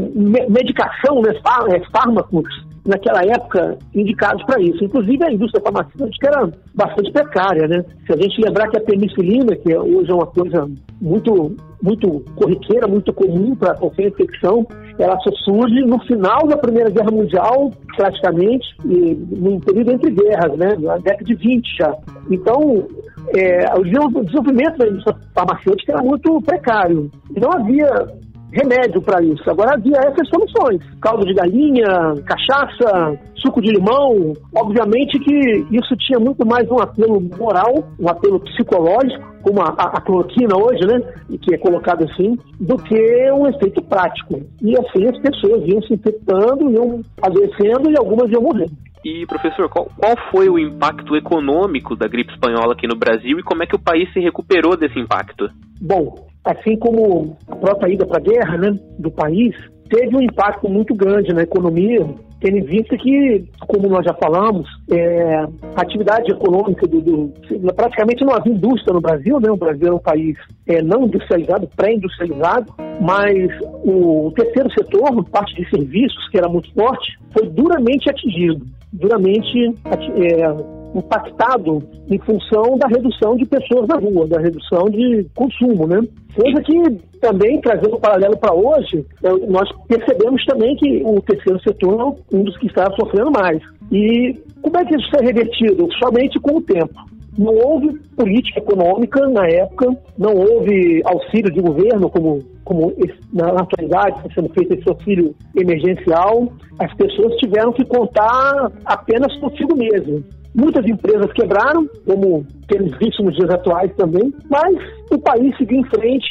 medicação, 0.49 1.21
né, 1.21 1.33
é, 1.73 1.79
fármacos 1.91 2.47
naquela 2.85 3.23
época 3.23 3.77
indicados 3.95 4.43
para 4.45 4.61
isso. 4.61 4.83
Inclusive 4.83 5.23
a 5.23 5.31
indústria 5.31 5.63
farmacêutica 5.63 6.27
era 6.27 6.51
bastante 6.75 7.11
precária, 7.11 7.67
né? 7.67 7.83
Se 8.05 8.13
a 8.13 8.17
gente 8.17 8.41
lembrar 8.41 8.67
que 8.69 8.77
a 8.77 8.81
penicilina, 8.81 9.55
que 9.55 9.75
hoje 9.75 10.11
é 10.11 10.13
uma 10.13 10.27
coisa 10.27 10.69
muito 11.01 11.55
muito 11.81 12.23
corriqueira, 12.35 12.87
muito 12.87 13.11
comum 13.13 13.55
para 13.55 13.75
qualquer 13.75 14.07
infecção, 14.07 14.65
ela 14.97 15.19
só 15.19 15.31
surge 15.43 15.81
no 15.81 15.99
final 16.05 16.47
da 16.47 16.55
Primeira 16.55 16.89
Guerra 16.89 17.11
Mundial, 17.11 17.71
praticamente, 17.97 18.65
e 18.85 19.13
num 19.31 19.59
período 19.59 19.91
entre 19.91 20.11
guerras, 20.11 20.57
né? 20.57 20.75
Na 20.79 20.97
década 20.97 21.25
de 21.25 21.35
20 21.35 21.77
já. 21.77 21.93
Então, 22.31 22.87
é, 23.35 23.65
o 23.77 23.83
desenvolvimento 23.83 24.77
da 24.77 24.87
indústria 24.87 25.17
farmacêutica 25.33 25.93
era 25.93 26.03
muito 26.03 26.41
precário. 26.41 27.11
Não 27.35 27.51
havia 27.51 28.07
remédio 28.53 29.01
para 29.01 29.21
isso. 29.23 29.49
Agora 29.49 29.73
havia 29.73 29.97
essas 29.97 30.29
soluções: 30.29 30.81
caldo 31.01 31.25
de 31.25 31.33
galinha, 31.33 32.15
cachaça, 32.25 33.19
suco 33.35 33.61
de 33.61 33.71
limão. 33.71 34.33
Obviamente 34.55 35.19
que 35.19 35.65
isso 35.71 35.95
tinha 35.97 36.19
muito 36.19 36.45
mais 36.45 36.69
um 36.69 36.79
apelo 36.79 37.19
moral, 37.37 37.83
um 37.99 38.07
apelo 38.07 38.39
psicológico, 38.39 39.33
como 39.41 39.61
a, 39.61 39.69
a, 39.69 39.97
a 39.97 40.01
cloroquina 40.01 40.55
hoje, 40.55 40.85
né? 40.85 41.01
E 41.29 41.37
que 41.37 41.53
é 41.53 41.57
colocado 41.57 42.03
assim, 42.03 42.37
do 42.59 42.77
que 42.77 43.31
um 43.31 43.47
efeito 43.47 43.81
prático. 43.81 44.41
E 44.61 44.77
assim 44.77 45.07
as 45.07 45.17
pessoas 45.19 45.67
iam 45.67 45.81
se 45.81 45.95
infectando, 45.95 46.71
iam 46.71 47.01
adoecendo 47.21 47.89
e 47.89 47.97
algumas 47.97 48.31
iam 48.31 48.41
morrendo. 48.41 48.71
E, 49.05 49.25
professor, 49.25 49.67
qual, 49.67 49.91
qual, 49.97 50.15
foi 50.31 50.47
o 50.47 50.57
impacto 50.57 51.13
econômico 51.17 51.93
da 51.93 52.07
gripe 52.07 52.31
espanhola 52.31 52.71
aqui 52.71 52.87
no 52.87 52.95
Brasil 52.95 53.37
e 53.37 53.43
como 53.43 53.61
é 53.61 53.65
que 53.65 53.75
o 53.75 53.79
país 53.79 54.11
se 54.13 54.19
recuperou 54.21 54.77
desse 54.77 54.97
impacto? 54.97 55.49
Bom, 55.81 56.15
assim 56.43 56.77
como 56.77 57.37
a 57.47 57.55
própria 57.55 57.93
ida 57.93 58.05
para 58.05 58.17
a 58.17 58.21
guerra 58.21 58.57
né, 58.57 58.77
do 58.99 59.09
país, 59.09 59.55
teve 59.89 60.15
um 60.15 60.21
impacto 60.21 60.69
muito 60.69 60.93
grande 60.95 61.33
na 61.33 61.43
economia, 61.43 62.05
tendo 62.39 62.57
em 62.57 62.63
vista 62.63 62.97
que, 62.97 63.45
como 63.67 63.87
nós 63.87 64.03
já 64.03 64.13
falamos, 64.15 64.67
é, 64.91 65.35
a 65.75 65.81
atividade 65.81 66.31
econômica 66.31 66.85
do, 66.87 66.99
do, 66.99 67.33
praticamente 67.73 68.25
não 68.25 68.33
havia 68.33 68.53
indústria 68.53 68.93
no 68.93 68.99
Brasil, 68.99 69.39
né? 69.39 69.49
O 69.49 69.55
Brasil 69.55 69.87
é 69.87 69.93
um 69.93 69.99
país 69.99 70.35
é, 70.67 70.81
não 70.81 71.05
industrializado, 71.05 71.69
pré-industrializado, 71.75 72.73
mas 72.99 73.49
o 73.85 74.33
terceiro 74.35 74.69
setor, 74.73 75.23
parte 75.29 75.55
de 75.55 75.69
serviços, 75.69 76.27
que 76.29 76.37
era 76.37 76.49
muito 76.49 76.73
forte, 76.73 77.17
foi 77.31 77.47
duramente 77.47 78.09
atingido, 78.09 78.65
duramente 78.91 79.75
é, 79.85 80.82
impactado 80.95 81.81
em 82.09 82.19
função 82.19 82.77
da 82.77 82.87
redução 82.87 83.35
de 83.35 83.45
pessoas 83.45 83.87
na 83.87 83.95
rua, 83.95 84.27
da 84.27 84.39
redução 84.39 84.85
de 84.89 85.25
consumo, 85.35 85.87
né? 85.87 85.99
Coisa 86.35 86.61
que 86.61 86.73
também, 87.19 87.61
trazendo 87.61 87.95
um 87.95 87.99
paralelo 87.99 88.37
para 88.37 88.53
hoje, 88.53 89.05
é, 89.23 89.29
nós 89.47 89.69
percebemos 89.87 90.43
também 90.45 90.75
que 90.75 91.03
o 91.05 91.21
terceiro 91.21 91.59
setor 91.61 92.17
é 92.31 92.35
um 92.35 92.43
dos 92.43 92.57
que 92.57 92.67
está 92.67 92.85
sofrendo 92.99 93.31
mais. 93.31 93.61
E 93.91 94.33
como 94.61 94.77
é 94.77 94.85
que 94.85 94.95
isso 94.95 95.09
foi 95.09 95.25
revertido? 95.25 95.87
Somente 96.03 96.39
com 96.39 96.57
o 96.57 96.61
tempo. 96.61 96.93
Não 97.37 97.53
houve 97.55 97.99
política 98.15 98.59
econômica 98.59 99.27
na 99.29 99.47
época, 99.47 99.87
não 100.17 100.33
houve 100.35 101.01
auxílio 101.05 101.51
de 101.51 101.61
governo, 101.61 102.09
como, 102.09 102.39
como 102.63 102.93
na 103.31 103.47
atualidade 103.49 104.17
está 104.17 104.29
sendo 104.35 104.53
feito 104.53 104.73
esse 104.73 104.87
auxílio 104.87 105.33
emergencial. 105.55 106.47
As 106.77 106.93
pessoas 106.93 107.35
tiveram 107.37 107.73
que 107.73 107.85
contar 107.85 108.71
apenas 108.85 109.35
consigo 109.39 109.75
mesmo. 109.75 110.23
Muitas 110.55 110.85
empresas 110.85 111.31
quebraram, 111.33 111.87
como 112.05 112.45
temos 112.67 112.97
visto 112.99 113.23
nos 113.23 113.35
dias 113.35 113.49
atuais 113.49 113.91
também, 113.95 114.33
mas 114.49 114.75
o 115.11 115.17
país 115.17 115.55
seguiu 115.57 115.79
em 115.79 115.83
frente 115.85 116.29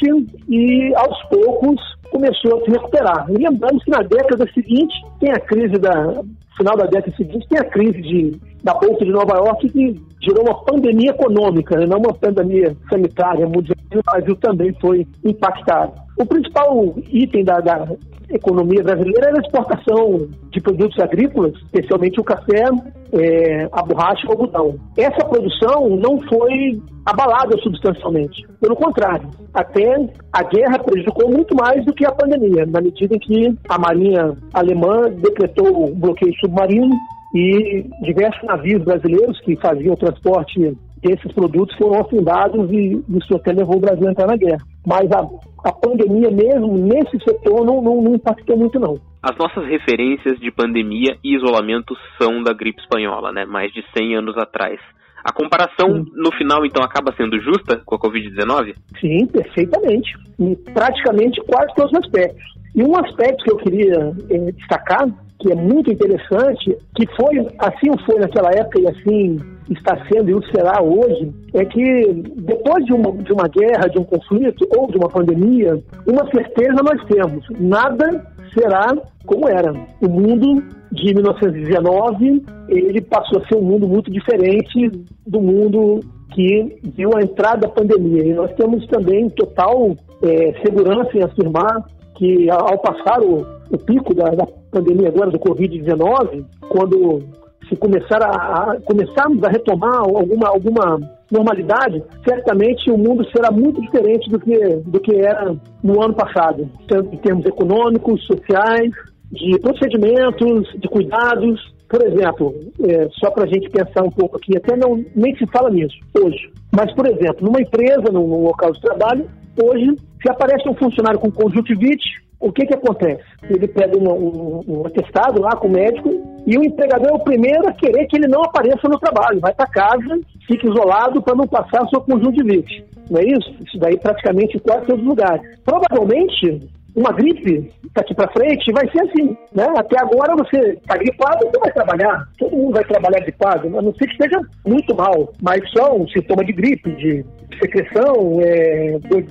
e, 0.49 0.93
aos 0.95 1.23
poucos, 1.23 1.81
começou 2.09 2.59
a 2.59 2.63
se 2.63 2.71
recuperar. 2.71 3.25
Lembramos 3.29 3.83
que 3.83 3.91
na 3.91 4.03
década 4.03 4.47
seguinte, 4.53 4.93
tem 5.23 5.31
a 5.31 5.39
crise 5.39 5.79
da. 5.79 6.21
final 6.57 6.75
da 6.75 6.85
década 6.85 7.15
seguinte, 7.15 7.47
tem 7.47 7.57
a 7.57 7.63
crise 7.63 8.01
de, 8.01 8.39
da 8.61 8.73
Bolsa 8.73 9.05
de 9.05 9.11
Nova 9.11 9.37
York, 9.37 9.69
que 9.69 10.01
gerou 10.21 10.43
uma 10.43 10.65
pandemia 10.65 11.11
econômica, 11.11 11.77
né? 11.77 11.85
não 11.87 11.99
uma 11.99 12.13
pandemia 12.13 12.75
sanitária 12.89 13.47
mundial. 13.47 13.77
O 13.95 14.11
Brasil 14.11 14.35
também 14.35 14.73
foi 14.81 15.07
impactado. 15.23 15.93
O 16.17 16.25
principal 16.25 16.93
item 17.09 17.45
da, 17.45 17.59
da 17.59 17.87
economia 18.29 18.83
brasileira 18.83 19.29
era 19.29 19.37
a 19.37 19.41
exportação 19.41 20.27
de 20.51 20.61
produtos 20.61 20.99
agrícolas, 20.99 21.53
especialmente 21.55 22.19
o 22.19 22.23
café, 22.23 22.65
é, 23.13 23.69
a 23.71 23.81
borracha 23.83 24.23
e 24.23 24.27
o 24.27 24.31
algodão. 24.31 24.75
Essa 24.97 25.25
produção 25.25 25.89
não 25.89 26.19
foi 26.21 26.81
abalada 27.05 27.57
substancialmente. 27.61 28.45
Pelo 28.59 28.75
contrário, 28.75 29.29
até 29.53 30.09
a 30.31 30.43
guerra 30.43 30.79
prejudicou 30.79 31.29
muito 31.29 31.55
mais 31.55 31.85
do 31.85 31.93
que 31.93 32.05
a 32.05 32.11
pandemia, 32.11 32.65
na 32.65 32.81
medida 32.81 33.15
em 33.15 33.19
que 33.19 33.55
a 33.69 33.77
Marinha 33.77 34.35
Alemã 34.53 35.12
decretou 35.13 35.89
o 35.89 35.95
bloqueio 35.95 36.33
submarino 36.39 36.95
e 37.35 37.85
diversos 38.01 38.43
navios 38.43 38.83
brasileiros 38.83 39.39
que 39.41 39.55
faziam 39.57 39.93
o 39.93 39.97
transporte 39.97 40.75
desses 41.01 41.31
produtos 41.33 41.75
foram 41.77 41.99
afundados 41.99 42.71
e 42.71 43.03
isso 43.09 43.35
até 43.35 43.51
levou 43.51 43.75
o 43.75 43.81
Brasil 43.81 44.07
a 44.07 44.11
entrar 44.11 44.27
na 44.27 44.37
guerra. 44.37 44.63
Mas 44.87 45.11
a, 45.11 45.19
a 45.67 45.71
pandemia 45.73 46.31
mesmo, 46.31 46.77
nesse 46.77 47.19
setor, 47.23 47.65
não, 47.65 47.81
não, 47.81 48.01
não 48.01 48.15
impactou 48.15 48.57
muito 48.57 48.79
não. 48.79 48.97
As 49.21 49.37
nossas 49.37 49.65
referências 49.67 50.39
de 50.39 50.51
pandemia 50.51 51.17
e 51.23 51.35
isolamento 51.35 51.95
são 52.21 52.41
da 52.41 52.53
gripe 52.53 52.81
espanhola, 52.81 53.31
né? 53.31 53.45
Mais 53.45 53.71
de 53.73 53.83
100 53.97 54.15
anos 54.15 54.37
atrás. 54.37 54.79
A 55.23 55.31
comparação, 55.31 56.05
no 56.13 56.33
final, 56.33 56.65
então, 56.65 56.83
acaba 56.83 57.13
sendo 57.15 57.39
justa 57.39 57.81
com 57.85 57.95
a 57.95 57.99
Covid-19? 57.99 58.75
Sim, 58.99 59.25
perfeitamente. 59.27 60.11
Em 60.37 60.53
praticamente 60.55 61.41
quase 61.47 61.73
todos 61.75 61.91
os 61.93 61.99
aspectos. 61.99 62.43
E 62.75 62.83
um 62.83 62.95
aspecto 62.97 63.43
que 63.43 63.51
eu 63.51 63.57
queria 63.57 64.13
eh, 64.29 64.51
destacar, 64.51 65.07
que 65.39 65.51
é 65.51 65.55
muito 65.55 65.91
interessante, 65.91 66.77
que 66.95 67.05
foi, 67.15 67.37
assim 67.59 67.91
foi 68.05 68.19
naquela 68.19 68.49
época 68.51 68.79
e 68.79 68.87
assim 68.87 69.37
está 69.69 69.97
sendo 70.11 70.29
e 70.29 70.33
o 70.33 70.43
será 70.47 70.81
hoje, 70.81 71.31
é 71.53 71.65
que 71.65 72.13
depois 72.37 72.85
de 72.85 72.93
uma, 72.93 73.11
de 73.11 73.31
uma 73.31 73.47
guerra, 73.47 73.87
de 73.87 73.99
um 73.99 74.03
conflito 74.03 74.67
ou 74.77 74.87
de 74.87 74.97
uma 74.97 75.09
pandemia, 75.09 75.81
uma 76.07 76.29
certeza 76.31 76.81
nós 76.83 77.03
temos: 77.05 77.45
nada 77.59 78.25
será 78.53 78.95
como 79.25 79.47
era. 79.47 79.73
O 80.01 80.09
mundo 80.09 80.63
de 80.91 81.13
1919 81.13 82.43
ele 82.69 83.01
passou 83.01 83.41
a 83.41 83.47
ser 83.47 83.55
um 83.55 83.63
mundo 83.63 83.87
muito 83.87 84.11
diferente 84.11 84.91
do 85.25 85.41
mundo 85.41 85.99
que 86.33 86.79
viu 86.95 87.11
a 87.15 87.21
entrada 87.21 87.67
da 87.67 87.69
pandemia. 87.69 88.25
E 88.25 88.33
nós 88.33 88.51
temos 88.55 88.85
também 88.87 89.29
total 89.29 89.95
é, 90.23 90.53
segurança 90.63 91.09
em 91.15 91.23
afirmar 91.23 91.85
que 92.23 92.49
ao 92.49 92.77
passar 92.79 93.21
o, 93.21 93.45
o 93.69 93.77
pico 93.77 94.13
da, 94.15 94.29
da 94.29 94.47
pandemia 94.71 95.09
agora 95.09 95.29
do 95.29 95.39
Covid-19, 95.39 96.45
quando 96.69 97.19
se 97.67 97.75
começar 97.75 98.23
a, 98.23 98.71
a, 98.71 98.81
começarmos 98.81 99.43
a 99.43 99.49
retomar 99.49 99.99
alguma, 99.99 100.47
alguma 100.47 100.99
normalidade, 101.29 102.01
certamente 102.25 102.89
o 102.89 102.97
mundo 102.97 103.25
será 103.35 103.51
muito 103.51 103.81
diferente 103.81 104.29
do 104.29 104.39
que, 104.39 104.57
do 104.85 104.99
que 105.01 105.15
era 105.17 105.53
no 105.83 106.01
ano 106.01 106.13
passado, 106.13 106.69
tanto 106.87 107.13
em 107.13 107.17
termos 107.17 107.45
econômicos, 107.45 108.25
sociais, 108.25 108.91
de 109.29 109.59
procedimentos, 109.59 110.69
de 110.79 110.87
cuidados. 110.87 111.73
Por 111.89 112.05
exemplo, 112.05 112.55
é, 112.87 113.07
só 113.19 113.31
para 113.31 113.43
a 113.43 113.47
gente 113.47 113.69
pensar 113.69 114.03
um 114.03 114.11
pouco 114.11 114.37
aqui, 114.37 114.57
até 114.57 114.77
não 114.77 115.03
nem 115.15 115.35
se 115.35 115.45
fala 115.47 115.69
nisso 115.69 115.95
hoje, 116.17 116.51
mas, 116.71 116.93
por 116.95 117.05
exemplo, 117.05 117.45
numa 117.45 117.61
empresa, 117.61 118.11
num, 118.11 118.27
num 118.27 118.43
local 118.43 118.71
de 118.71 118.81
trabalho, 118.81 119.27
hoje, 119.61 119.95
se 120.21 120.29
aparece 120.29 120.67
um 120.67 120.75
funcionário 120.75 121.19
com 121.19 121.31
conjuntivite, 121.31 122.23
o 122.39 122.51
que 122.51 122.65
que 122.65 122.73
acontece? 122.73 123.23
Ele 123.49 123.67
pega 123.67 123.97
um, 123.97 124.09
um, 124.09 124.63
um, 124.67 124.85
atestado 124.85 125.41
lá 125.41 125.51
com 125.55 125.67
o 125.67 125.71
médico 125.71 126.09
e 126.45 126.57
o 126.57 126.63
empregador 126.63 127.07
é 127.07 127.13
o 127.13 127.23
primeiro 127.23 127.69
a 127.69 127.73
querer 127.73 128.05
que 128.07 128.17
ele 128.17 128.27
não 128.27 128.43
apareça 128.43 128.89
no 128.89 128.99
trabalho. 128.99 129.39
Vai 129.39 129.53
para 129.53 129.65
casa, 129.67 130.19
fica 130.45 130.67
isolado 130.67 131.21
para 131.21 131.35
não 131.35 131.47
passar 131.47 131.83
a 131.83 131.87
sua 131.87 132.01
conjuntivite. 132.01 132.85
Não 133.09 133.21
é 133.21 133.23
isso? 133.23 133.55
Isso 133.65 133.77
daí 133.79 133.97
praticamente 133.97 134.57
em 134.57 134.59
quase 134.59 134.85
todos 134.87 135.01
os 135.01 135.07
lugares. 135.07 135.41
Provavelmente, 135.63 136.69
uma 136.95 137.11
gripe 137.11 137.71
daqui 137.95 138.13
para 138.13 138.31
frente 138.31 138.71
vai 138.71 138.89
ser 138.91 139.01
assim, 139.03 139.37
né? 139.53 139.67
Até 139.77 139.99
agora 139.99 140.35
você 140.35 140.73
está 140.73 140.97
gripado, 140.97 141.45
você 141.45 141.59
vai 141.59 141.71
trabalhar, 141.71 142.27
todo 142.37 142.55
mundo 142.55 142.73
vai 142.73 142.83
trabalhar 142.83 143.21
gripado, 143.21 143.67
a 143.67 143.81
não 143.81 143.93
ser 143.95 144.05
que 144.05 144.13
esteja 144.13 144.39
muito 144.65 144.95
mal, 144.95 145.31
mas 145.41 145.61
só 145.71 145.95
um 145.95 146.07
sintoma 146.07 146.43
de 146.43 146.53
gripe, 146.53 146.91
de 146.91 147.25
secreção, 147.59 148.39
é, 148.41 148.99
dor, 148.99 149.23